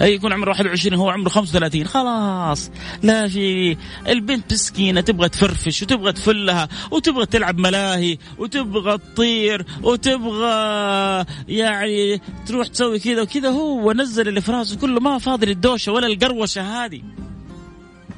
يكون 0.00 0.32
عمره 0.32 0.50
21 0.50 0.98
هو 0.98 1.10
عمره 1.10 1.28
35 1.28 1.84
خلاص. 1.84 2.70
لا 3.02 3.28
في 3.28 3.76
البنت 4.08 4.52
مسكينة 4.52 5.00
تبغى 5.00 5.28
تفرفش 5.28 5.82
وتبغى 5.82 6.12
تفلها 6.12 6.68
وتبغى 6.90 7.26
تلعب 7.26 7.58
ملاهي 7.58 8.18
وتبغى 8.38 8.98
تطير 8.98 9.66
وتبغى 9.82 11.24
يعني 11.48 12.20
تروح 12.46 12.66
تسوي 12.66 12.98
كذا 12.98 13.22
وكذا 13.22 13.48
هو 13.48 13.92
نزل 13.92 14.28
اللي 14.28 14.40
في 14.40 14.52
راسه 14.52 14.76
كله 14.76 15.00
ما 15.00 15.18
فاضي 15.18 15.46
للدوشه 15.46 15.92
ولا 15.92 16.06
القروشة 16.06 16.84
هذه. 16.84 17.02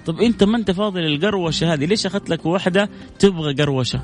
طب 0.06 0.20
أنت 0.20 0.44
ما 0.44 0.56
أنت 0.56 0.70
فاضي 0.70 1.00
للقروشه 1.00 1.74
هذه؟ 1.74 1.84
ليش 1.84 2.06
أخذت 2.06 2.30
لك 2.30 2.46
واحدة 2.46 2.90
تبغى 3.18 3.54
قروشة؟ 3.54 4.00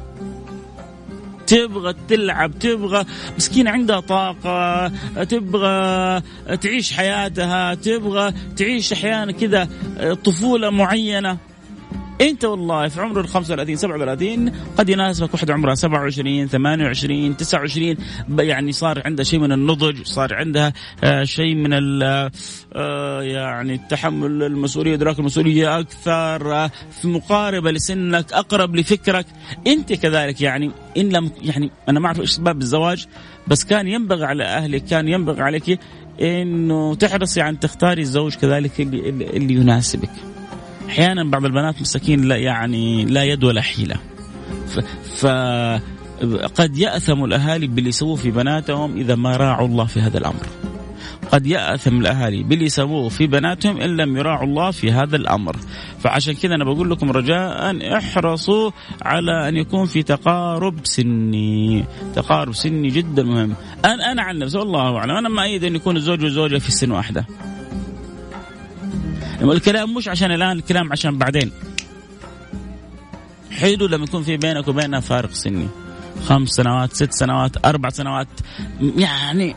تبغى 1.52 1.94
تلعب 2.08 2.58
تبغى 2.58 3.04
مسكينة 3.36 3.70
عندها 3.70 4.00
طاقة 4.00 4.88
تبغى 5.24 6.22
تعيش 6.60 6.92
حياتها 6.92 7.74
تبغى 7.74 8.32
تعيش 8.56 8.92
أحيانا 8.92 9.32
كذا 9.32 9.68
طفولة 10.24 10.70
معينة. 10.70 11.38
انت 12.20 12.44
والله 12.44 12.88
في 12.88 13.00
عمر 13.00 13.20
ال 13.20 13.28
35 13.28 13.76
37 13.76 14.52
قد 14.78 14.88
يناسبك 14.88 15.34
واحد 15.34 15.50
عمرها 15.50 15.74
27 15.74 16.46
28 16.46 17.36
29 17.36 17.96
يعني 18.38 18.72
صار 18.72 19.02
عندها 19.04 19.24
شيء 19.24 19.38
من 19.38 19.52
النضج 19.52 20.02
صار 20.02 20.34
عندها 20.34 20.72
آه، 21.04 21.24
شيء 21.24 21.54
من 21.54 21.72
آه، 22.72 23.22
يعني 23.22 23.74
التحمل 23.74 24.42
المسؤولية 24.42 24.94
إدراك 24.94 25.18
المسؤولية 25.18 25.78
أكثر 25.78 26.54
آه، 26.54 26.70
في 27.00 27.08
مقاربة 27.08 27.70
لسنك 27.70 28.32
أقرب 28.32 28.76
لفكرك. 28.76 29.26
أنت 29.66 29.92
كذلك 29.92 30.40
يعني 30.40 30.70
إن 30.96 31.08
لم 31.08 31.30
يعني 31.42 31.70
أنا 31.88 32.00
ما 32.00 32.06
أعرف 32.06 32.20
إيش 32.20 32.30
اسباب 32.30 32.60
الزواج 32.60 33.06
بس 33.46 33.64
كان 33.64 33.88
ينبغي 33.88 34.24
على 34.24 34.44
أهلك 34.44 34.84
كان 34.84 35.08
ينبغي 35.08 35.42
عليك 35.42 35.78
إنه 36.20 36.94
تحرصي 36.94 37.40
عن 37.40 37.60
تختاري 37.60 38.02
الزوج 38.02 38.34
كذلك 38.34 38.80
اللي, 38.80 39.08
اللي 39.08 39.54
يناسبك. 39.54 40.10
أحيانا 40.92 41.24
بعض 41.24 41.44
البنات 41.44 41.80
مساكين 41.80 42.24
لا 42.24 42.36
يعني 42.36 43.04
لا 43.04 43.24
يد 43.24 43.44
ولا 43.44 43.62
حيلة. 43.62 43.96
ف, 45.16 45.26
قد 46.60 46.78
يأثم 46.78 47.24
الأهالي 47.24 47.66
باللي 47.66 47.88
يسووه 47.88 48.16
في 48.16 48.30
بناتهم 48.30 48.96
إذا 48.96 49.14
ما 49.14 49.36
راعوا 49.36 49.68
الله 49.68 49.84
في 49.84 50.00
هذا 50.00 50.18
الأمر. 50.18 50.46
قد 51.32 51.46
يأثم 51.46 52.00
الأهالي 52.00 52.42
باللي 52.42 52.64
يسووه 52.64 53.08
في 53.08 53.26
بناتهم 53.26 53.80
إن 53.80 53.96
لم 53.96 54.16
يراعوا 54.16 54.44
الله 54.44 54.70
في 54.70 54.92
هذا 54.92 55.16
الأمر. 55.16 55.56
فعشان 55.98 56.34
كذا 56.34 56.54
أنا 56.54 56.64
بقول 56.64 56.90
لكم 56.90 57.10
رجاء 57.10 57.96
احرصوا 57.96 58.70
على 59.02 59.48
أن 59.48 59.56
يكون 59.56 59.86
في 59.86 60.02
تقارب 60.02 60.74
سني. 60.84 61.84
تقارب 62.14 62.54
سني 62.54 62.88
جدا 62.88 63.22
مهم. 63.22 63.54
أنا 63.84 64.12
أنا 64.12 64.22
عن 64.22 64.38
نفسي 64.38 64.58
والله 64.58 64.96
أعلم. 64.96 65.10
أنا 65.10 65.28
ما 65.28 65.42
أيد 65.42 65.64
أن 65.64 65.76
يكون 65.76 65.96
الزوج 65.96 66.22
والزوجة 66.22 66.58
في 66.58 66.72
سن 66.72 66.90
واحدة. 66.90 67.26
الكلام 69.50 69.94
مش 69.94 70.08
عشان 70.08 70.30
الآن 70.32 70.58
الكلام 70.58 70.92
عشان 70.92 71.18
بعدين. 71.18 71.52
حلو 73.50 73.86
لما 73.86 74.04
يكون 74.04 74.22
في 74.22 74.36
بينك 74.36 74.68
وبينها 74.68 75.00
فارق 75.00 75.30
سني. 75.30 75.68
خمس 76.24 76.48
سنوات 76.48 76.92
ست 76.92 77.12
سنوات 77.12 77.66
أربع 77.66 77.88
سنوات. 77.88 78.28
يعني 78.80 79.56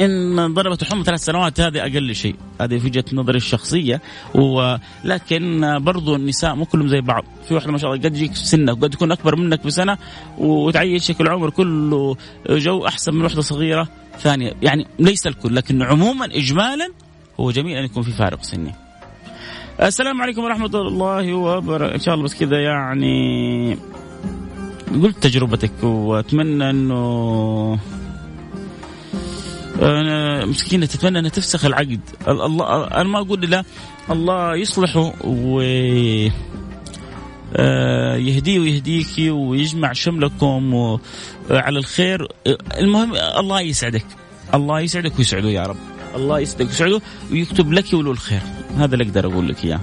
إن 0.00 0.54
ضربت 0.54 0.82
الحمى 0.82 1.04
ثلاث 1.04 1.24
سنوات 1.24 1.60
هذه 1.60 1.80
أقل 1.80 2.14
شيء. 2.14 2.36
هذه 2.60 2.78
في 2.78 2.86
وجهة 2.86 3.04
نظري 3.12 3.36
الشخصية. 3.36 4.00
ولكن 4.34 5.78
برضو 5.78 6.16
النساء 6.16 6.54
مو 6.54 6.64
كلهم 6.64 6.88
زي 6.88 7.00
بعض. 7.00 7.24
في 7.48 7.54
واحدة 7.54 7.72
ما 7.72 7.78
شاء 7.78 7.90
الله 7.92 8.02
قد 8.02 8.10
تجيك 8.10 8.34
سنك 8.34 8.78
وقد 8.78 8.90
تكون 8.90 9.12
أكبر 9.12 9.36
منك 9.36 9.66
بسنة 9.66 9.98
وتعيشك 10.38 11.20
العمر 11.20 11.50
كله 11.50 12.16
جو 12.48 12.86
أحسن 12.86 13.14
من 13.14 13.22
واحدة 13.22 13.42
صغيرة 13.42 13.88
ثانية. 14.18 14.52
يعني 14.62 14.86
ليس 14.98 15.26
الكل 15.26 15.56
لكن 15.56 15.82
عموما 15.82 16.24
اجمالا 16.24 16.90
هو 17.40 17.50
جميل 17.50 17.76
أن 17.76 17.84
يكون 17.84 18.02
في 18.02 18.12
فارق 18.12 18.42
سني. 18.42 18.74
السلام 19.82 20.22
عليكم 20.22 20.44
ورحمة 20.44 20.70
الله 20.74 21.34
وبركاته. 21.34 21.94
إن 21.94 22.00
شاء 22.00 22.14
الله 22.14 22.24
بس 22.24 22.34
كذا 22.34 22.62
يعني 22.62 23.78
قلت 25.02 25.22
تجربتك 25.22 25.82
وأتمنى 25.82 26.70
إنه 26.70 27.78
أنا 29.82 30.46
مسكينة 30.46 30.86
تتمنى 30.86 31.18
إنها 31.18 31.30
تفسخ 31.30 31.64
العقد. 31.64 32.00
الله 32.28 32.84
أنا 32.84 33.08
ما 33.08 33.18
أقول 33.18 33.40
لا 33.40 33.64
الله 34.10 34.56
يصلحه 34.56 35.12
و 35.24 35.60
آه، 37.56 38.16
يهديه 38.16 38.58
ويهديك 38.58 39.14
ويجمع 39.18 39.92
شملكم 39.92 40.74
على 41.50 41.78
الخير. 41.78 42.28
المهم 42.78 43.14
الله 43.14 43.60
يسعدك. 43.60 44.06
الله 44.54 44.80
يسعدك 44.80 45.18
ويسعده 45.18 45.48
يا 45.48 45.62
رب. 45.62 45.76
الله 46.16 46.38
يسعدك 46.38 46.66
ويسعده 46.66 47.00
ويكتب 47.32 47.72
لك 47.72 47.92
وله 47.92 48.10
الخير. 48.10 48.40
هذا 48.78 48.94
اللي 48.94 49.04
أقدر 49.04 49.26
أقول 49.26 49.48
لك 49.48 49.64
إياه. 49.64 49.80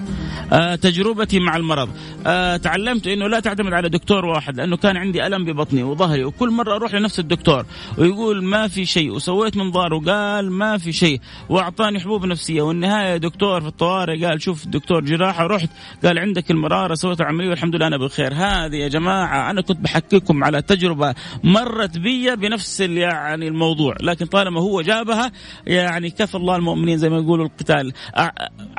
آه 0.54 0.76
تجربتي 0.76 1.40
مع 1.40 1.56
المرض. 1.58 1.90
آه 2.28 2.58
تعلمت 2.58 3.08
إنه 3.08 3.28
لا 3.28 3.40
تعتمد 3.40 3.74
على 3.74 3.90
دكتور 3.90 4.26
واحد 4.26 4.58
لأنه 4.58 4.78
كان 4.78 4.98
عندي 4.98 5.28
ألم 5.28 5.46
ببطني 5.46 5.84
وظهري 5.84 6.24
وكل 6.24 6.50
مرة 6.50 6.76
أروح 6.76 6.94
لنفس 6.94 7.20
الدكتور 7.20 7.66
ويقول 7.98 8.44
ما 8.44 8.68
في 8.68 8.86
شيء 8.86 9.12
وسويت 9.12 9.58
منظار 9.58 9.94
وقال 9.94 10.52
ما 10.52 10.78
في 10.78 10.92
شيء 10.92 11.22
وأعطاني 11.50 12.00
حبوب 12.00 12.26
نفسية. 12.26 12.62
والنهاية 12.62 13.18
دكتور 13.18 13.62
في 13.62 13.68
الطوارئ 13.68 14.26
قال 14.26 14.42
شوف 14.42 14.68
دكتور 14.68 15.02
جراحة 15.06 15.48
رحت 15.48 15.70
قال 16.06 16.20
عندك 16.20 16.52
المرارة 16.52 16.94
سويت 16.94 17.22
العملية 17.22 17.50
والحمد 17.50 17.76
لله 17.76 17.88
أنا 17.88 17.98
بخير. 17.98 18.34
هذه 18.34 18.76
يا 18.76 18.88
جماعة 18.88 19.52
أنا 19.52 19.62
كنت 19.62 19.80
بحكيكم 19.80 20.44
على 20.44 20.62
تجربة 20.62 21.16
مرت 21.44 21.98
بي 21.98 22.36
بنفس 22.36 22.80
يعني 22.80 23.48
الموضوع 23.48 23.96
لكن 24.02 24.26
طالما 24.26 24.62
هو 24.62 24.82
جابها 24.82 25.32
يعني 25.68 26.10
كفى 26.10 26.36
الله 26.36 26.56
المؤمنين 26.56 26.98
زي 26.98 27.10
ما 27.10 27.18
يقولوا 27.18 27.46
القتال. 27.46 27.94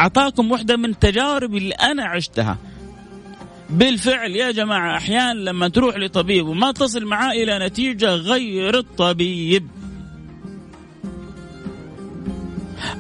أعطاكم 0.03 0.51
واحدة 0.51 0.77
من 0.77 0.99
تجارب 0.99 1.55
اللي 1.55 1.75
أنا 1.75 2.05
عشتها. 2.05 2.59
بالفعل 3.71 4.31
يا 4.31 4.51
جماعة 4.51 4.97
أحيانا 4.97 5.33
لما 5.33 5.69
تروح 5.69 5.97
لطبيب 5.97 6.47
وما 6.47 6.73
تصل 6.73 7.05
معاه 7.05 7.33
إلى 7.33 7.67
نتيجة 7.67 8.15
غير 8.15 8.79
الطبيب. 8.79 9.69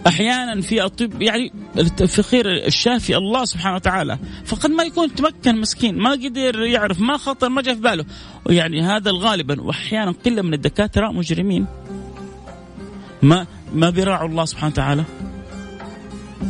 أحيانا 0.07 0.61
في 0.61 0.85
الطب 0.85 1.23
يعني 1.23 1.53
الفقير 1.77 2.67
الشافي 2.67 3.17
الله 3.17 3.45
سبحانه 3.45 3.75
وتعالى 3.75 4.19
فقد 4.45 4.71
ما 4.71 4.83
يكون 4.83 5.15
تمكن 5.15 5.61
مسكين 5.61 5.99
ما 5.99 6.11
قدر 6.11 6.63
يعرف 6.63 7.01
ما 7.01 7.17
خطر 7.17 7.49
ما 7.49 7.63
جاء 7.63 7.75
في 7.75 7.81
باله. 7.81 8.05
يعني 8.47 8.83
هذا 8.83 9.11
غالبا 9.15 9.63
وأحيانا 9.63 10.15
قله 10.25 10.43
من 10.43 10.55
الدكاترة 10.55 11.13
مجرمين. 11.13 11.67
ما 13.23 13.47
ما 13.75 13.91
بيراعوا 13.91 14.29
الله 14.29 14.45
سبحانه 14.45 14.73
وتعالى. 14.73 15.05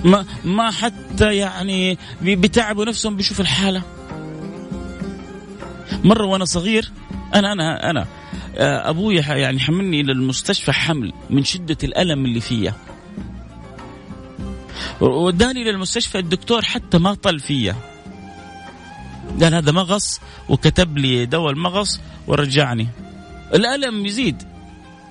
ما 0.05 0.26
ما 0.44 0.70
حتى 0.70 1.37
يعني 1.37 1.98
بتعبوا 2.22 2.85
نفسهم 2.85 3.16
بيشوف 3.16 3.40
الحالة. 3.40 3.83
مرة 6.05 6.26
وأنا 6.26 6.44
صغير 6.44 6.90
أنا 7.35 7.52
أنا 7.52 7.90
أنا 7.90 8.07
آه، 8.57 8.90
أبوي 8.90 9.16
يعني 9.16 9.61
حملني 9.61 10.00
إلى 10.00 10.12
المستشفى 10.12 10.72
حمل 10.72 11.12
من 11.31 11.44
شدة 11.44 11.76
الألم 11.85 12.24
اللي 12.24 12.40
فيا. 12.40 12.74
وداني 15.00 15.64
للمستشفى 15.64 16.18
الدكتور 16.18 16.62
حتى 16.62 16.98
ما 16.98 17.14
طل 17.14 17.40
فيا. 17.40 17.76
قال 19.42 19.55
هذا 19.55 19.72
مغص 19.72 20.20
وكتب 20.48 20.98
لي 20.98 21.26
دواء 21.26 21.52
المغص 21.52 22.00
ورجعني. 22.26 22.88
الألم 23.55 24.07
يزيد. 24.07 24.51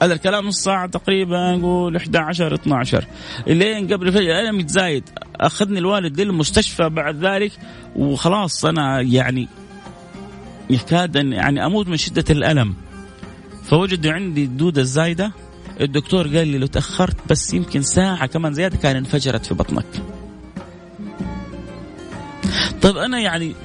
هذا 0.02 0.14
الكلام 0.14 0.48
نص 0.48 0.64
ساعة 0.64 0.88
تقريبا 0.88 1.56
نقول 1.56 1.96
11 1.96 2.54
12 2.54 3.06
لين 3.48 3.94
قبل 3.94 4.12
فجأة 4.12 4.42
أنا 4.42 4.52
متزايد 4.52 5.10
أخذني 5.36 5.80
الوالد 5.80 6.22
للمستشفى 6.22 6.90
بعد 6.90 7.26
ذلك 7.26 7.52
وخلاص 7.96 8.66
أنا 8.66 9.02
يعني 9.02 9.48
يكاد 10.70 11.16
يعني 11.16 11.66
أموت 11.66 11.88
من 11.88 11.98
شدة 11.98 12.26
الألم. 12.30 12.76
فوجدوا 13.64 14.12
عندي 14.12 14.44
الدودة 14.44 14.82
الزايدة. 14.82 15.32
الدكتور 15.82 16.28
قال 16.28 16.48
لي 16.48 16.58
لو 16.58 16.68
تأخرت 16.68 17.18
بس 17.30 17.54
يمكن 17.54 17.82
ساعة 17.82 18.26
كمان 18.26 18.54
زيادة 18.54 18.78
كان 18.78 18.96
انفجرت 18.96 19.46
في 19.46 19.54
بطنك. 19.54 19.86
طيب 22.82 22.98
أنا 22.98 23.20
يعني 23.20 23.56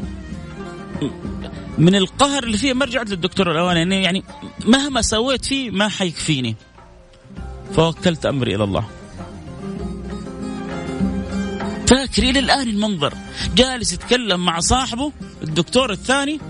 من 1.79 1.95
القهر 1.95 2.45
اللي 2.45 2.59
فيه 2.59 2.73
ما 2.73 2.85
رجعت 2.85 3.11
للدكتور 3.11 3.53
الاولاني 3.53 4.03
يعني 4.03 4.25
مهما 4.67 5.03
سويت 5.03 5.45
فيه 5.45 5.71
ما 5.71 5.89
حيكفيني. 5.89 6.57
فوكلت 7.73 8.27
أمري 8.27 8.55
إلى 8.55 8.65
الله. 8.65 8.89
فاكر 11.87 12.23
إلى 12.23 12.39
الان 12.39 12.69
المنظر. 12.69 13.15
جالس 13.55 13.93
يتكلم 13.93 14.45
مع 14.45 14.61
صاحبه 14.61 15.13
الدكتور 15.43 15.93
الثاني 15.93 16.41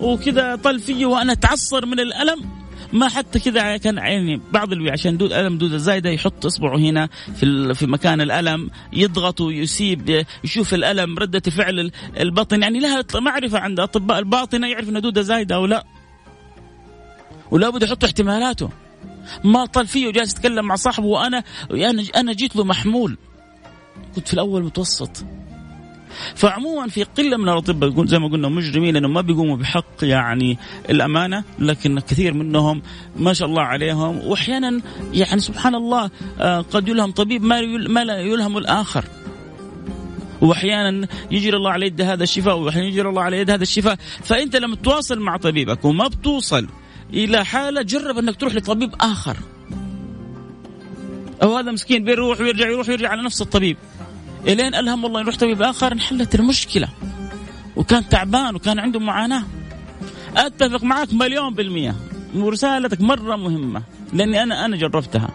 وكذا 0.00 0.56
طل 0.56 0.80
فيه 0.80 1.06
وأنا 1.06 1.32
أتعصر 1.32 1.86
من 1.86 2.00
الألم. 2.00 2.55
ما 2.96 3.08
حتى 3.08 3.38
كذا 3.38 3.76
كان 3.76 3.96
يعني 3.96 4.40
بعض 4.52 4.72
اللي 4.72 4.90
عشان 4.90 5.16
دود 5.16 5.32
ألم 5.32 5.58
دوده 5.58 5.76
زايده 5.76 6.10
يحط 6.10 6.46
إصبعه 6.46 6.76
هنا 6.76 7.08
في 7.34 7.74
في 7.74 7.86
مكان 7.86 8.20
الألم 8.20 8.70
يضغط 8.92 9.40
ويسيب 9.40 10.24
يشوف 10.44 10.74
الألم 10.74 11.18
ردة 11.18 11.50
فعل 11.50 11.90
البطن 12.20 12.62
يعني 12.62 12.80
لها 12.80 13.04
معرفة 13.14 13.58
عند 13.58 13.80
أطباء 13.80 14.18
الباطنة 14.18 14.68
يعرف 14.68 14.88
ان 14.88 15.00
دوده 15.00 15.22
زايدة 15.22 15.54
أو 15.54 15.66
لا. 15.66 15.84
ولا 17.50 17.70
بد 17.70 17.82
يحط 17.82 18.04
احتمالاته. 18.04 18.70
ما 19.44 19.66
طال 19.66 19.86
فيه 19.86 20.06
وجالس 20.06 20.32
يتكلم 20.32 20.64
مع 20.64 20.76
صاحبه 20.76 21.06
وأنا 21.06 21.44
أنا 21.70 22.02
أنا 22.16 22.32
جيت 22.32 22.56
له 22.56 22.64
محمول. 22.64 23.18
كنت 24.14 24.28
في 24.28 24.34
الأول 24.34 24.62
متوسط. 24.62 25.24
فعموما 26.34 26.88
في 26.88 27.02
قلة 27.02 27.36
من 27.36 27.48
الأطباء 27.48 28.06
زي 28.06 28.18
ما 28.18 28.28
قلنا 28.28 28.48
مجرمين 28.48 28.94
لأنهم 28.94 29.14
ما 29.14 29.20
بيقوموا 29.20 29.56
بحق 29.56 29.84
يعني 30.02 30.58
الأمانة 30.90 31.44
لكن 31.58 32.00
كثير 32.00 32.34
منهم 32.34 32.82
ما 33.16 33.32
شاء 33.32 33.48
الله 33.48 33.62
عليهم. 33.62 34.18
واحيانا 34.18 34.80
يعني 35.12 35.40
سبحان 35.40 35.74
الله 35.74 36.10
آه، 36.40 36.60
قد 36.60 36.88
يلهم 36.88 37.10
طبيب 37.10 37.42
ما 37.42 37.60
ما 37.66 38.04
لا 38.04 38.18
يلهم 38.18 38.58
الآخر. 38.58 39.04
واحيانا 40.40 41.08
يجري 41.30 41.56
الله 41.56 41.70
على 41.70 41.86
يد 41.86 42.00
هذا 42.00 42.22
الشفاء 42.22 42.58
واحيانا 42.58 42.86
يجري 42.86 43.08
الله 43.08 43.22
على 43.22 43.38
يد 43.38 43.50
هذا 43.50 43.62
الشفاء. 43.62 43.96
فأنت 44.24 44.56
لما 44.56 44.76
تواصل 44.76 45.20
مع 45.20 45.36
طبيبك 45.36 45.84
وما 45.84 46.08
بتوصل 46.08 46.66
إلى 47.14 47.44
حالة 47.44 47.82
جرب 47.82 48.18
أنك 48.18 48.36
تروح 48.36 48.54
لطبيب 48.54 48.94
آخر. 49.00 49.36
أو 51.42 51.56
هذا 51.56 51.72
مسكين 51.72 52.04
بيروح 52.04 52.40
ويرجع 52.40 52.68
يروح 52.68 52.88
ويرجع 52.88 53.08
على 53.08 53.22
نفس 53.22 53.42
الطبيب. 53.42 53.76
إلين 54.46 54.74
ألهم 54.74 55.06
الله 55.06 55.20
يروح 55.20 55.36
طبيب 55.36 55.62
آخر 55.62 55.92
انحلت 55.92 56.34
المشكلة. 56.34 56.88
وكان 57.76 58.08
تعبان 58.08 58.54
وكان 58.54 58.78
عنده 58.78 59.00
معاناة. 59.00 59.42
أتفق 60.36 60.84
معك 60.84 61.14
مليون 61.14 61.54
بالمية. 61.54 61.94
ورسالتك 62.34 63.00
مرة 63.00 63.36
مهمة 63.36 63.82
لأني 64.12 64.42
أنا 64.42 64.64
أنا 64.64 64.76
جربتها. 64.76 65.28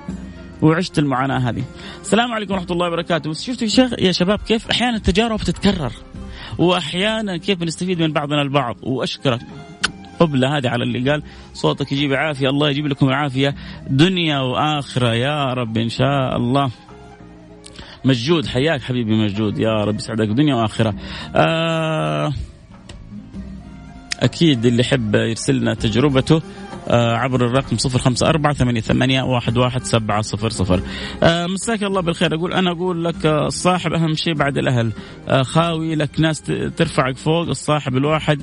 وعشت 0.62 1.00
المعاناة 1.00 1.50
هذه. 1.50 1.64
السلام 2.02 2.32
عليكم 2.32 2.54
ورحمة 2.54 2.72
الله 2.72 2.88
وبركاته، 2.88 3.34
شفتوا 3.34 3.68
يا 4.00 4.12
شباب 4.12 4.40
كيف 4.40 4.70
أحيانا 4.70 4.98
التجارب 4.98 5.40
تتكرر. 5.40 5.92
وأحيانا 6.58 7.38
كيف 7.38 7.60
بنستفيد 7.60 8.02
من 8.02 8.14
بعضنا 8.14 8.42
البعض. 8.42 8.76
وأشكرك. 8.84 9.42
قبلة 10.20 10.58
هذه 10.58 10.70
على 10.70 10.84
اللي 10.84 11.12
قال 11.12 11.24
صوتك 11.54 11.92
يجيب 11.92 12.14
عافية 12.14 12.50
الله 12.50 12.70
يجيب 12.70 12.88
لكم 12.88 13.10
العافية. 13.10 13.56
دنيا 13.90 14.40
وآخرة 14.40 15.14
يا 15.14 15.54
رب 15.54 15.78
إن 15.78 15.90
شاء 15.90 16.38
الله. 16.38 16.72
مجود 18.06 18.46
حياك 18.46 18.82
حبيبي 18.82 19.16
مجود. 19.16 19.60
يا 19.60 19.84
رب 19.84 19.96
يسعدك 19.96 20.28
دنيا 20.28 20.56
وآخرة. 20.56 20.94
آه 21.36 22.34
أكيد 24.22 24.66
اللي 24.66 24.82
يحب 24.82 25.16
يرسل 25.16 25.56
لنا 25.56 25.74
تجربته 25.74 26.42
آه، 26.88 27.16
عبر 27.16 27.46
الرقم 27.46 27.78
صفر 27.78 28.00
خمسة 28.00 28.28
أربعة 28.28 28.54
ثمانية, 28.54 28.82
ثمانية 28.82 29.22
واحد, 29.22 29.58
واحد 29.58 29.84
سبعة 29.84 30.22
صفر 30.22 30.50
صفر. 30.50 30.82
آه، 31.24 31.48
مساك 31.48 31.84
الله 31.84 32.02
بالخير. 32.02 32.36
أقول 32.36 32.54
أنا 32.54 32.72
أقول 32.72 33.06
لك 33.06 33.26
آه، 33.26 33.48
الصاحب 33.48 33.94
أهم 33.94 34.14
شيء 34.14 34.34
بعد 34.34 34.58
الأهل. 34.58 34.92
خاوي 35.42 35.96
لك 35.96 36.20
ناس 36.20 36.42
ترفعك 36.78 37.18
فوق. 37.18 37.48
الصاحب 37.48 37.98
الواحد 37.98 38.42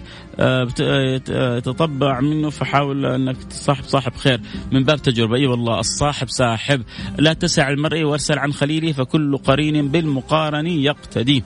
تطبع 1.64 2.20
منه 2.20 2.50
فحاول 2.50 3.06
أنك 3.06 3.36
تصاحب 3.44 3.84
صاحب 3.84 4.14
خير 4.16 4.40
من 4.72 4.84
باب 4.84 5.02
تجربة. 5.02 5.36
أي 5.36 5.46
والله 5.46 5.80
الصاحب 5.80 6.28
ساحب. 6.28 6.82
لا 7.18 7.32
تسع 7.32 7.68
المرء 7.68 8.02
وارسل 8.02 8.38
عن 8.38 8.52
خليله 8.52 8.92
فكل 8.92 9.36
قرين 9.36 9.88
بالمقارن 9.88 10.66
يقتدي. 10.66 11.44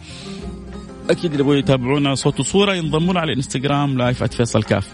أكيد 1.10 1.30
اللي 1.30 1.42
يبغوا 1.42 1.54
يتابعونا 1.54 2.14
صوت 2.14 2.40
وصورة 2.40 2.74
ينضمون 2.74 3.16
على 3.16 3.32
الانستغرام 3.32 3.98
live 3.98 4.24
@فيصل 4.24 4.62
كاف. 4.62 4.88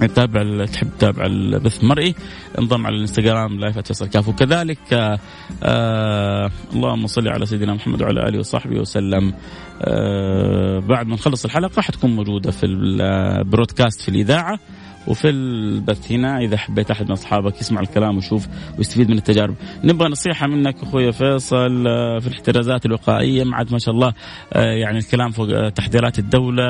تتابع 0.00 0.64
تحب 0.64 0.88
تتابع 0.98 1.26
البث 1.26 1.82
المرئي 1.82 2.14
انضم 2.58 2.86
على 2.86 2.96
الانستغرام 2.96 3.60
live 3.60 3.78
فيصل 3.78 4.06
كاف. 4.06 4.28
وكذلك 4.28 4.92
آه 4.92 5.18
آه 5.62 6.50
اللهم 6.72 7.06
صل 7.06 7.28
على 7.28 7.46
سيدنا 7.46 7.74
محمد 7.74 8.02
وعلى 8.02 8.28
آله 8.28 8.38
وصحبه 8.38 8.80
وسلم. 8.80 9.34
آه 9.82 10.78
بعد 10.78 11.06
ما 11.06 11.14
نخلص 11.14 11.44
الحلقة 11.44 11.82
حتكون 11.82 12.16
موجودة 12.16 12.50
في 12.50 12.66
ال 12.66 12.79
broadcast 12.79 14.00
في 14.00 14.08
الإذاعة. 14.08 14.58
وفي 15.06 15.30
البث 15.30 16.12
هنا 16.12 16.38
إذا 16.38 16.56
حبيت 16.56 16.90
أحد 16.90 17.04
من 17.04 17.12
أصحابك 17.12 17.60
يسمع 17.60 17.80
الكلام 17.80 18.16
ويشوف 18.16 18.46
ويستفيد 18.78 19.10
من 19.10 19.18
التجارب. 19.18 19.54
نبغى 19.84 20.08
نصيحة 20.08 20.46
منك 20.46 20.82
أخوي 20.82 21.12
فيصل 21.12 21.86
آه، 21.86 22.18
في 22.18 22.26
الاحترازات 22.26 22.86
الوقائية. 22.86 23.44
عاد 23.52 23.72
ما 23.72 23.78
شاء 23.78 23.94
الله 23.94 24.12
آه، 24.52 24.72
يعني 24.72 24.98
الكلام 24.98 25.30
فوق 25.30 25.48
آه، 25.50 25.68
تحذيرات 25.68 26.18
الدولة 26.18 26.64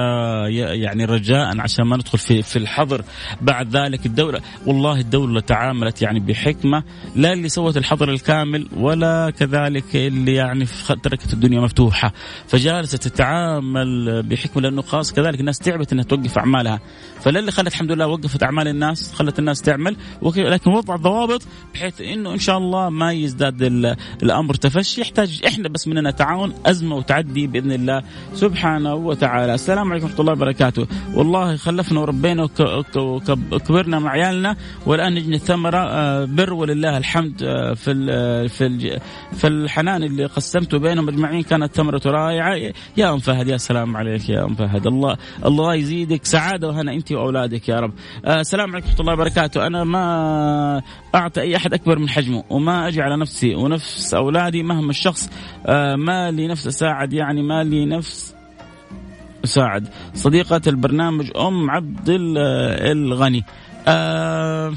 يعني 0.48 1.04
رجاء 1.04 1.60
عشان 1.60 1.84
ما 1.84 1.96
ندخل 1.96 2.18
في 2.18 2.42
في 2.42 2.56
الحظر 2.56 3.04
بعد 3.40 3.76
ذلك 3.76 4.06
الدولة. 4.06 4.40
والله 4.66 5.00
الدولة 5.00 5.40
تعاملت 5.40 6.02
يعني 6.02 6.20
بحكمة 6.20 6.82
لا 7.16 7.32
اللي 7.32 7.48
سوت 7.48 7.76
الحظر 7.76 8.10
الكامل 8.10 8.68
ولا 8.76 9.30
كذلك 9.38 9.96
اللي 9.96 10.34
يعني 10.34 10.66
تركت 11.02 11.32
الدنيا 11.32 11.60
مفتوحة. 11.60 12.12
فجالسه 12.46 12.98
تتعامل 12.98 14.22
بحكمة 14.22 14.62
لأنه 14.62 14.82
خاص 14.82 15.12
كذلك 15.12 15.40
الناس 15.40 15.58
تعبت 15.58 15.92
إنها 15.92 16.04
توقف 16.04 16.38
أعمالها. 16.38 16.80
فلا 17.20 17.40
اللي 17.40 17.50
خلت 17.50 17.66
الحمد 17.66 17.92
لله 17.92 18.06
وقفت 18.26 18.42
أعمال 18.42 18.68
الناس 18.68 19.14
خلت 19.14 19.38
الناس 19.38 19.62
تعمل 19.62 19.96
لكن 20.22 20.70
وضع 20.70 20.96
ضوابط 20.96 21.42
بحيث 21.74 22.00
إنه 22.00 22.32
إن 22.32 22.38
شاء 22.38 22.58
الله 22.58 22.90
ما 22.90 23.12
يزداد 23.12 23.62
الأمر 24.22 24.54
تفشي. 24.54 25.00
يحتاج 25.00 25.42
إحنا 25.46 25.68
بس 25.68 25.88
مننا 25.88 26.10
تعاون 26.10 26.54
أزمة 26.66 26.96
وتعدي 26.96 27.46
بإذن 27.46 27.72
الله 27.72 28.02
سبحانه 28.34 28.94
وتعالى. 28.94 29.54
السلام 29.54 29.90
عليكم 29.90 30.06
ورحمة 30.06 30.20
الله 30.20 30.32
وبركاته. 30.32 30.86
والله 31.14 31.56
خلفنا 31.56 32.00
وربينا 32.00 32.48
وكبرنا 33.52 33.98
مع 33.98 34.10
عيالنا 34.10 34.56
والآن 34.86 35.14
نجني 35.14 35.36
الثمره 35.36 35.78
آه، 35.78 36.24
بر 36.24 36.52
ولله 36.52 36.96
الحمد 36.96 37.42
آه، 37.42 37.74
في 37.74 38.48
في 38.48 38.98
في 39.32 39.46
الحنان 39.46 40.02
اللي 40.02 40.26
قسمته 40.26 40.78
بينهم 40.78 41.08
أجمعين. 41.08 41.42
كانت 41.42 41.74
ثمرة 41.74 42.02
رائعة. 42.06 42.72
يا 42.96 43.12
أم 43.12 43.18
فهد 43.18 43.48
يا 43.48 43.56
سلام 43.56 43.96
عليك 43.96 44.28
يا 44.28 44.44
أم 44.44 44.54
فهد. 44.54 44.86
الله 44.86 45.16
الله 45.44 45.74
يزيدك. 45.74 46.24
سعادة 46.24 46.68
وهنا 46.68 46.92
أنت 46.92 47.12
وأولادك 47.12 47.68
يا 47.68 47.80
رب. 47.80 47.92
السلام 48.24 48.72
عليكم 48.72 48.86
ورحمة 48.88 49.00
الله 49.00 49.12
وبركاته. 49.12 49.66
أنا 49.66 49.84
ما 49.84 50.82
أعطي 51.14 51.40
أي 51.40 51.56
أحد 51.56 51.74
أكبر 51.74 51.98
من 51.98 52.08
حجمه 52.08 52.44
وما 52.50 52.88
أجي 52.88 53.02
على 53.02 53.16
نفسي 53.16 53.54
ونفس 53.54 54.14
أولادي 54.14 54.62
مهما 54.62 54.90
الشخص 54.90 55.30
آه 55.66 55.96
ما 55.96 56.30
لي 56.30 56.48
نفس 56.48 56.66
أساعد 56.66 57.12
يعني 57.12 57.42
ما 57.42 57.64
لي 57.64 57.86
نفس 57.86 58.34
أساعد. 59.44 59.88
صديقة 60.14 60.60
البرنامج 60.66 61.30
أم 61.36 61.70
عبد 61.70 62.08
الغني. 62.08 63.44
آه 63.88 64.72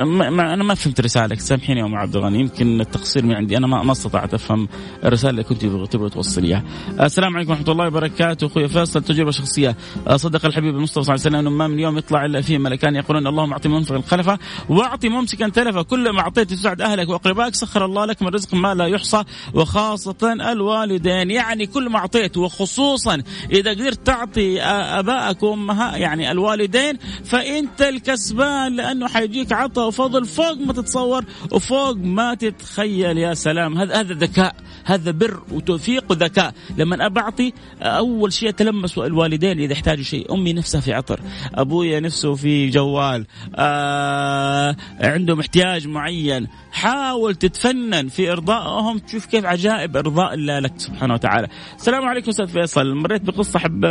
ما 0.00 0.54
أنا 0.54 0.64
ما 0.64 0.74
فهمت 0.74 1.00
رسالك 1.00 1.40
سامحيني 1.40 1.80
يا 1.80 1.84
أم 1.84 1.94
عبد 1.94 2.16
الغني. 2.16 2.40
يمكن 2.40 2.80
التقصير 2.80 3.24
من 3.24 3.34
عندي. 3.34 3.56
أنا 3.56 3.66
ما, 3.66 3.82
ما 3.82 3.92
أستطعت 3.92 4.34
أفهم 4.34 4.68
الرسالة 5.04 5.30
اللي 5.30 5.42
كنت 5.42 5.66
تبغى 5.92 6.10
توصليها. 6.10 6.62
السلام 7.00 7.36
عليكم 7.36 7.50
ورحمة 7.50 7.72
الله 7.72 7.86
وبركاته. 7.86 8.46
أخوي 8.46 8.68
فيصل 8.68 9.02
تجربة 9.02 9.30
شخصية. 9.30 9.76
صدق 10.16 10.46
الحبيب 10.46 10.76
المصطفى 10.76 11.04
صلى 11.04 11.14
الله 11.14 11.26
عليه 11.26 11.36
وسلم. 11.36 11.36
انه 11.36 11.50
ما 11.50 11.68
من 11.68 11.78
يوم 11.78 11.98
يطلع 11.98 12.24
إلا 12.24 12.40
فيه 12.40 12.58
ملكان 12.58 12.96
يقولون 12.96 13.26
اللهم 13.26 13.52
أعطي 13.52 13.68
منفق 13.68 13.94
الخلفه 13.94 14.38
واعطي 14.68 15.08
ممسكا 15.08 15.48
تلفه. 15.48 15.82
كلما 15.82 16.20
أعطيت 16.20 16.50
تسعد 16.50 16.80
أهلك 16.80 17.08
وأقربائك. 17.08 17.54
سخر 17.54 17.84
الله 17.84 18.04
لك 18.04 18.22
من 18.22 18.28
رزق 18.28 18.54
ما 18.54 18.74
لا 18.74 18.86
يحصى. 18.86 19.24
وخاصة 19.54 20.32
الوالدين. 20.52 21.30
يعني 21.30 21.66
كل 21.66 21.88
ما 21.88 21.98
أعطيت 21.98 22.36
وخصوصا 22.36 23.22
إذا 23.50 23.70
قدرت 23.70 24.06
تعطي 24.06 24.62
أبائك 24.62 25.42
وامها 25.42 25.96
يعني 25.96 26.30
الوالدين 26.30 26.98
فانت 27.24 27.82
الكسبان 27.82 28.76
لأنه 28.76 29.08
حيجيك 29.08 29.52
عطاء. 29.52 29.83
وفضل 29.86 30.24
فوق 30.24 30.58
ما 30.58 30.72
تتصور 30.72 31.24
وفوق 31.52 31.96
ما 31.96 32.34
تتخيل. 32.34 33.18
يا 33.18 33.34
سلام 33.34 33.78
هذا 33.78 34.00
هذا 34.00 34.14
ذكاء 34.14 34.56
هذا 34.84 35.10
بر 35.10 35.40
وتوفيق 35.52 36.04
وذكاء. 36.10 36.54
لما 36.78 37.06
ابى 37.06 37.20
اعطي 37.20 37.52
أول 37.82 38.32
شيء 38.32 38.48
أتلمس 38.48 38.98
الوالدين 38.98 39.60
إذا 39.60 39.72
احتاجوا 39.72 40.04
شيء. 40.04 40.34
أمي 40.34 40.52
نفسها 40.52 40.80
في 40.80 40.92
عطر 40.92 41.20
ابويا 41.54 42.00
نفسه 42.00 42.34
في 42.34 42.70
جوال 42.70 43.26
آه 43.56 44.76
عندهم 45.00 45.40
احتياج 45.40 45.88
معين. 45.88 46.48
حاول 46.72 47.34
تتفنن 47.34 48.08
في 48.08 48.32
إرضائهم 48.32 48.98
تشوف 48.98 49.26
كيف 49.26 49.44
عجائب 49.44 49.96
إرضاء 49.96 50.34
الله 50.34 50.58
لك 50.58 50.72
سبحانه 50.76 51.14
وتعالى. 51.14 51.48
السلام 51.76 52.04
عليكم 52.04 52.28
أستاذ 52.28 52.46
فيصل. 52.46 52.94
مريت 52.94 53.22
بقصة 53.22 53.58
حب 53.58 53.86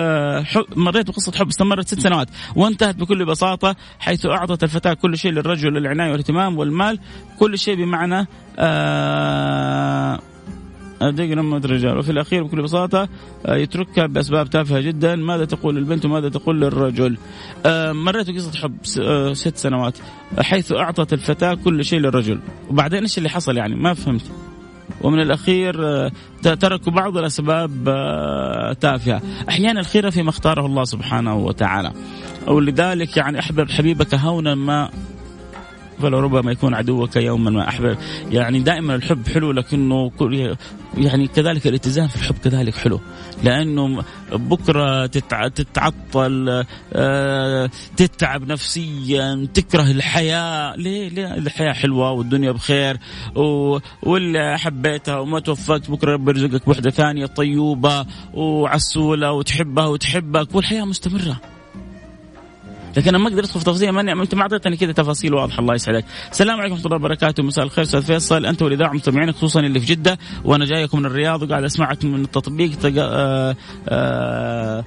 حب 0.45 0.65
مريت 0.75 1.08
بقصة 1.08 1.32
حب 1.32 1.47
استمرت 1.47 1.88
ست 1.88 1.99
سنوات. 1.99 2.27
وانتهت 2.56 2.95
بكل 2.95 3.25
بساطة 3.25 3.75
حيث 3.99 4.25
أعطت 4.25 4.63
الفتاة 4.63 4.93
كل 4.93 5.17
شيء 5.17 5.32
للرجل 5.32 5.77
العناية 5.77 6.12
والاهتمام 6.12 6.58
والمال 6.58 6.99
كل 7.39 7.58
شيء 7.58 7.75
بمعنى 7.75 8.27
آه 8.60 10.19
دقنا 11.09 11.41
موت 11.41 11.65
الرجال 11.65 11.97
وفي 11.97 12.11
الأخير 12.11 12.43
بكل 12.43 12.61
بساطة 12.61 13.09
آه، 13.45 13.55
يتركها 13.55 14.05
بأسباب 14.05 14.49
تافهة 14.49 14.79
جدا. 14.79 15.15
ماذا 15.15 15.45
تقول 15.45 15.77
البنت 15.77 16.05
وماذا 16.05 16.29
تقول 16.29 16.61
للرجل؟ 16.61 17.17
آه، 17.65 17.91
مريت 17.91 18.29
بقصة 18.29 18.59
حب 18.59 18.77
آه، 19.01 19.33
ست 19.33 19.57
سنوات 19.57 19.97
حيث 20.39 20.71
أعطت 20.71 21.13
الفتاة 21.13 21.53
كل 21.53 21.85
شيء 21.85 21.99
للرجل. 21.99 22.39
وبعدين 22.69 23.01
إيش 23.01 23.17
اللي 23.17 23.29
حصل 23.29 23.57
يعني؟ 23.57 23.75
ما 23.75 23.93
فهمت. 23.93 24.31
ومن 25.01 25.19
الأخير 25.19 25.73
تركوا 26.41 26.91
بعض 26.91 27.17
الأسباب 27.17 27.71
تافهة، 28.81 29.21
أحيانا 29.49 29.79
الخير 29.79 30.11
فيما 30.11 30.29
اختاره 30.29 30.65
الله 30.65 30.83
سبحانه 30.83 31.35
وتعالى. 31.35 31.91
ولذلك 32.47 33.17
يعني 33.17 33.39
أحبب 33.39 33.69
حبيبك 33.69 34.15
هونا 34.15 34.55
ما 34.55 34.89
فلربما 36.01 36.51
يكون 36.51 36.73
عدوك 36.73 37.15
يوما 37.15 37.51
ما 37.51 37.67
أحبب. 37.67 37.97
يعني 38.31 38.59
دائما 38.59 38.95
الحب 38.95 39.27
حلو 39.27 39.51
لكنه 39.51 40.09
يعني 40.97 41.27
كذلك 41.27 41.67
الاتزان 41.67 42.08
في 42.08 42.15
الحب 42.15 42.36
كذلك 42.43 42.75
حلو. 42.75 42.99
لأنه 43.43 44.03
بكرة 44.32 45.06
تتعطل 45.06 46.65
آه، 46.93 47.69
تتعب 47.97 48.47
نفسيا 48.47 49.47
تكره 49.53 49.91
الحياة. 49.91 50.75
ليه؟ 50.75 51.10
ليه 51.10 51.34
الحياة 51.34 51.73
حلوة 51.73 52.12
والدنيا 52.12 52.51
بخير 52.51 52.97
واللي 54.03 54.58
حبيتها 54.58 55.19
وما 55.19 55.39
توفقت 55.39 55.91
بكرة 55.91 56.13
رب 56.13 56.29
يرزقك 56.29 56.65
بوحدة 56.65 56.89
ثانية 56.89 57.25
طيوبه 57.25 58.06
وعسولة 58.34 59.32
وتحبها 59.32 59.86
وتحبك 59.86 60.56
والحياة 60.56 60.86
مستمرة. 60.86 61.41
لكن 62.97 63.10
أنا 63.10 63.17
ما 63.17 63.27
أقدر 63.27 63.39
ادخل 63.39 63.60
في 63.60 63.65
تفاصيل 63.65 63.89
ما 63.89 64.23
أنت 64.23 64.36
ما 64.36 64.41
أعطيتني 64.41 64.77
كذا 64.77 64.91
تفاصيل 64.91 65.34
واضحة 65.34 65.60
الله 65.60 65.75
يسعدك. 65.75 66.06
السلام 66.32 66.60
عليكم 66.60 66.73
ورحمة 66.73 66.86
الله 66.86 66.97
وبركاته. 66.97 67.43
مساء 67.43 67.65
الخير 67.65 67.84
أستاذ 67.84 68.01
فيصل. 68.01 68.45
أنت 68.45 68.62
والإذاعة 68.62 68.93
مستمعينك 68.93 69.36
خصوصا 69.36 69.60
اللي 69.60 69.79
في 69.79 69.86
جدة 69.86 70.17
وأنا 70.43 70.65
جايكم 70.65 70.99
من 70.99 71.06
الرياض 71.06 71.43
وقاعد 71.43 71.63
أسمعك 71.63 72.06
من 72.06 72.21
التطبيق. 72.21 72.71
تق... 72.75 72.94
آه، 72.98 73.56
آه، 73.89 74.85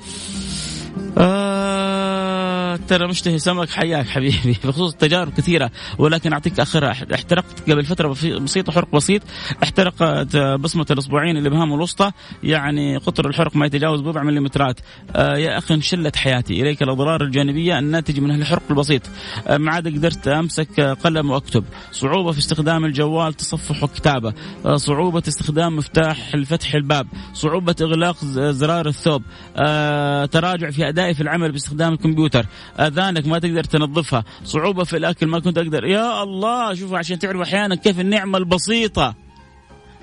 آه، 1.19 2.66
ترى 2.89 3.09
مشتهي 3.09 3.39
سمك 3.39 3.71
حياك 3.71 4.07
حبيبي. 4.07 4.57
بخصوص 4.65 4.93
التجارب 4.93 5.33
كثيرة 5.33 5.71
ولكن 5.99 6.33
أعطيك 6.33 6.61
آخرها. 6.61 6.91
احترقت 7.15 7.71
قبل 7.71 7.85
فترة 7.85 8.09
بسيطه 8.39 8.73
حرق 8.73 8.95
بسيط. 8.95 9.23
احترقت 9.63 10.37
بصمة 10.37 10.87
الاصبعين 10.91 11.37
الابهام 11.37 11.75
الوسطى. 11.75 12.11
يعني 12.43 12.97
قطر 12.97 13.29
الحرق 13.29 13.57
ما 13.57 13.67
يتجاوز 13.67 14.01
بضع 14.01 14.23
مليمترات. 14.23 14.81
آه 15.17 15.37
يا 15.37 15.59
أخي 15.59 15.75
انشلت 15.75 16.17
حياتي. 16.17 16.63
إليك 16.63 16.83
الأضرار 16.83 17.23
الجانبية 17.23 17.79
الناتجه 17.79 18.21
من 18.21 18.31
الحرق 18.31 18.63
البسيط. 18.71 19.03
آه 19.47 19.57
ما 19.57 19.73
عاد 19.73 19.89
قدرت 19.89 20.29
أمسك 20.29 20.81
قلم 20.81 21.31
وأكتب. 21.31 21.65
صعوبة 21.93 22.33
في 22.33 22.39
استخدام 22.39 22.85
الجوال 22.85 23.35
تصفح 23.35 23.83
وكتابه 23.83 24.35
آه 24.65 24.77
صعوبة 24.77 25.23
استخدام 25.29 25.77
مفتاح 25.77 26.35
الفتح 26.35 26.75
الباب. 26.75 27.07
صعوبة 27.35 27.77
إغلاق 27.81 28.25
زرار 28.51 28.89
الثوب. 28.89 29.23
آه 29.57 30.27
تراجع 30.27 30.71
في 30.71 30.89
أدائي 30.89 31.15
في 31.15 31.21
العمل 31.21 31.53
باستخدام 31.53 31.93
الكمبيوتر. 31.93 32.47
أذانك 32.81 33.27
ما 33.27 33.39
تقدر 33.39 33.65
تنظفها. 33.65 34.25
صعوبة 34.45 34.85
في 34.85 34.97
الأكل 34.97 35.27
ما 35.27 35.41
كنت 35.41 35.59
أقدر. 35.59 35.85
يا 35.85 36.23
الله 36.23 36.75
شوفوا 36.75 36.99
عشان 36.99 37.19
تعرفوا 37.19 37.43
أحيانا 37.43 37.75
كيف 37.75 38.01
النعمة 38.01 38.39
البسيطة. 38.39 39.15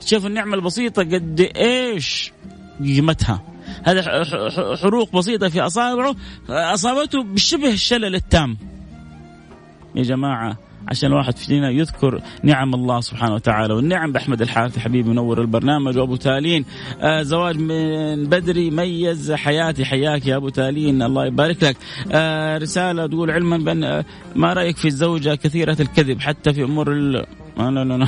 شوف 0.05 0.26
النعمة 0.26 0.55
البسيطة 0.55 1.03
قد 1.03 1.51
إيش 1.55 2.32
قيمتها. 2.84 3.41
هذا 3.84 4.24
حروق 4.82 5.16
بسيطة 5.16 5.49
في 5.49 5.61
أصابعه 5.61 6.16
أصابته 6.49 7.24
بشبه 7.24 7.72
الشلل 7.72 8.16
التام. 8.16 8.57
يا 9.95 10.03
جماعة 10.03 10.57
عشان 10.88 11.12
الواحد 11.12 11.38
فينا 11.38 11.70
يذكر 11.70 12.22
نعم 12.44 12.74
الله 12.74 13.02
سبحانه 13.02 13.34
وتعالى 13.36 13.74
والنعم 13.74 14.12
بأحمد 14.12 14.42
الحارثي 14.42 14.80
حبيبي 14.80 15.10
منور 15.10 15.42
البرنامج 15.42 15.98
وأبو 15.98 16.16
تالين. 16.16 16.66
آه 17.02 17.22
زواج 17.22 17.58
من 17.58 18.26
بدري 18.26 18.70
ميز 18.72 19.32
حياتي 19.32 19.86
حياك 19.86 20.28
يا 20.28 20.36
أبو 20.36 20.50
تالين 20.50 21.02
الله 21.02 21.26
يبارك 21.26 21.64
لك. 21.64 21.78
آه 22.12 22.58
رسالة 22.58 23.08
تقول 23.08 23.32
علما 23.32 23.58
بأن 23.58 23.84
آه، 23.84 24.06
ما 24.36 24.54
رأيك 24.54 24.78
في 24.78 24.88
الزوجة 24.88 25.36
كثيرة 25.36 25.78
الكذب 25.80 26.20
حتى 26.20 26.54
في 26.54 26.64
أمور 26.64 26.92
ال... 26.92 27.26
لا 27.58 27.84
لا 27.84 28.08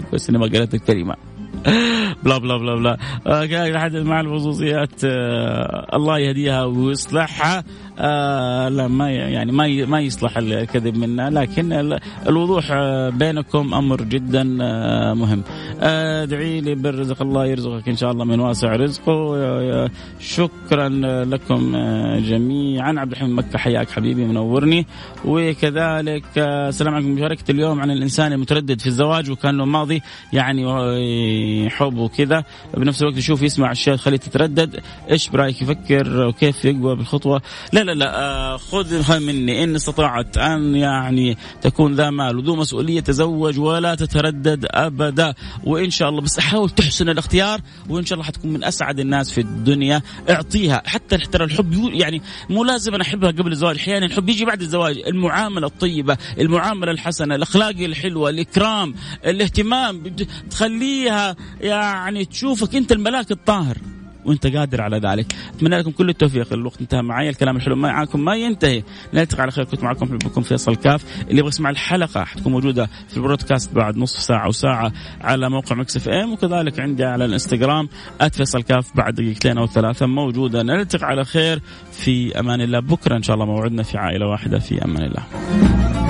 كويس 0.10 0.30
ما 0.30 0.40
قالت 0.40 0.74
الكلمة. 0.74 1.14
بلا 2.24 2.38
بلا 2.38 2.56
بلا 2.56 2.74
بلا. 2.74 2.98
آه 3.26 3.78
حدث 3.78 4.06
مع 4.06 4.20
الخصوصيات 4.20 5.04
آه 5.04 5.86
الله 5.94 6.18
يهديها 6.18 6.64
ويصلحها. 6.64 7.64
آه 8.02 8.68
لا 8.68 8.88
ما 8.88 9.10
يعني 9.10 9.52
ما 9.52 9.86
ما 9.86 10.00
يصلح 10.00 10.38
الكذب 10.38 10.96
منا. 10.96 11.30
لكن 11.30 11.98
الوضوح 12.26 12.68
آه، 12.70 13.10
بينكم 13.10 13.74
أمر 13.74 14.02
جدا 14.02 14.58
آه 14.62 15.14
مهم. 15.14 15.42
ادعي 15.80 16.60
لي 16.60 16.74
بالرزق. 16.74 17.22
الله 17.22 17.46
يرزقك 17.46 17.88
إن 17.88 17.96
شاء 17.96 18.10
الله 18.10 18.24
من 18.24 18.40
واسع 18.40 18.76
رزقه. 18.76 19.90
شكرا 20.20 20.88
لكم 21.24 21.76
جميعا. 22.16 22.94
عبد 22.98 23.12
الحميد 23.12 23.32
مكة 23.32 23.58
حياك 23.58 23.90
حبيبي 23.90 24.24
منورني. 24.24 24.86
وكذلك 25.24 26.24
السلام 26.38 26.94
عليكم. 26.94 27.10
مشاركة 27.10 27.50
اليوم 27.50 27.80
عن 27.80 27.90
الإنسان 27.90 28.32
المتردد 28.32 28.80
في 28.80 28.86
الزواج 28.86 29.30
وكان 29.30 29.56
له 29.58 29.64
ماضي 29.64 30.02
يعني 30.32 31.70
حب 31.70 31.96
وكذا. 31.98 32.44
بنفس 32.76 33.02
الوقت 33.02 33.16
يشوف 33.16 33.42
يسمع 33.42 33.72
اشياء 33.72 33.96
تخليه 33.96 34.16
تتردد. 34.16 34.80
إيش 35.10 35.28
برأيك 35.28 35.62
يفكر 35.62 36.26
وكيف 36.26 36.64
يقوى 36.64 36.96
بالخطوة؟ 36.96 37.42
لا 37.72 37.80
لا. 37.80 37.89
لا 37.94 38.20
آه 38.20 38.56
خذها 38.56 39.18
مني. 39.18 39.64
إن 39.64 39.74
استطاعت 39.74 40.38
أن 40.38 40.74
يعني 40.74 41.36
تكون 41.62 41.94
ذا 41.94 42.10
مال. 42.10 42.38
وذو 42.38 42.56
مسؤولية 42.56 43.00
تزوج 43.00 43.58
ولا 43.58 43.94
تتردد 43.94 44.66
أبدا. 44.70 45.34
وإن 45.64 45.90
شاء 45.90 46.08
الله 46.08 46.20
بس 46.20 46.40
حاول 46.40 46.70
تحسن 46.70 47.08
الاختيار. 47.08 47.60
وإن 47.88 48.06
شاء 48.06 48.14
الله 48.18 48.26
حتكون 48.26 48.52
من 48.52 48.64
أسعد 48.64 49.00
الناس 49.00 49.30
في 49.30 49.40
الدنيا. 49.40 50.02
اعطيها. 50.30 50.82
حتى 50.86 51.18
ترى 51.18 51.44
الحب 51.44 51.90
يعني 51.92 52.22
مو 52.50 52.64
لازم 52.64 52.94
أنا 52.94 53.02
أحبها 53.02 53.30
قبل 53.30 53.52
الزواج. 53.52 53.76
أحيانا 53.76 54.06
الحب 54.06 54.28
يجي 54.28 54.44
بعد 54.44 54.60
الزواج. 54.60 54.98
المعاملة 54.98 55.66
الطيبة 55.66 56.16
المعاملة 56.38 56.92
الحسنة 56.92 57.34
الأخلاق 57.34 57.76
الحلوة 57.78 58.30
الإكرام 58.30 58.94
الاهتمام. 59.26 60.16
تخليها 60.50 61.36
يعني 61.60 62.24
تشوفك 62.24 62.74
أنت 62.74 62.92
الملاك 62.92 63.30
الطاهر. 63.30 63.76
وانت 64.24 64.46
قادر 64.46 64.80
على 64.80 64.98
ذلك. 64.98 65.34
أتمنى 65.54 65.78
لكم 65.78 65.90
كل 65.90 66.08
التوفيق. 66.08 66.52
الوقت 66.52 66.80
انتهى 66.80 67.02
معي 67.02 67.28
الكلام 67.28 67.56
الحلو 67.56 67.76
معكم 67.76 68.24
ما 68.24 68.34
ينتهي. 68.34 68.82
نلتقي 69.14 69.42
على 69.42 69.50
خير. 69.50 69.64
كنت 69.64 69.82
معكم 69.82 70.06
حبكم 70.06 70.42
فيصل 70.42 70.76
كاف. 70.76 71.04
اللي 71.22 71.38
يبغى 71.38 71.48
يسمع 71.48 71.70
الحلقة 71.70 72.24
حتكون 72.24 72.52
موجودة 72.52 72.88
في 73.08 73.16
البرودكاست 73.16 73.74
بعد 73.74 73.96
نصف 73.96 74.20
ساعة 74.20 74.46
أو 74.46 74.52
ساعة 74.52 74.92
على 75.20 75.50
موقع 75.50 75.76
مكس 75.76 75.96
إف 75.96 76.08
إم 76.08 76.32
وكذلك 76.32 76.80
عندي 76.80 77.04
على 77.04 77.24
الإنستغرام 77.24 77.88
@فيصل 78.32 78.62
كاف 78.62 78.96
بعد 78.96 79.14
دقيقتين 79.14 79.58
أو 79.58 79.66
ثلاثة 79.66 80.06
موجودة. 80.06 80.62
نلتقي 80.62 81.06
على 81.06 81.24
خير. 81.24 81.62
في 81.92 82.40
أمان 82.40 82.60
الله. 82.60 82.80
بكرة 82.80 83.16
إن 83.16 83.22
شاء 83.22 83.34
الله 83.34 83.46
موعدنا 83.46 83.82
في 83.82 83.98
عائلة 83.98 84.26
واحدة. 84.26 84.58
في 84.58 84.84
أمان 84.84 85.02
الله. 85.02 86.09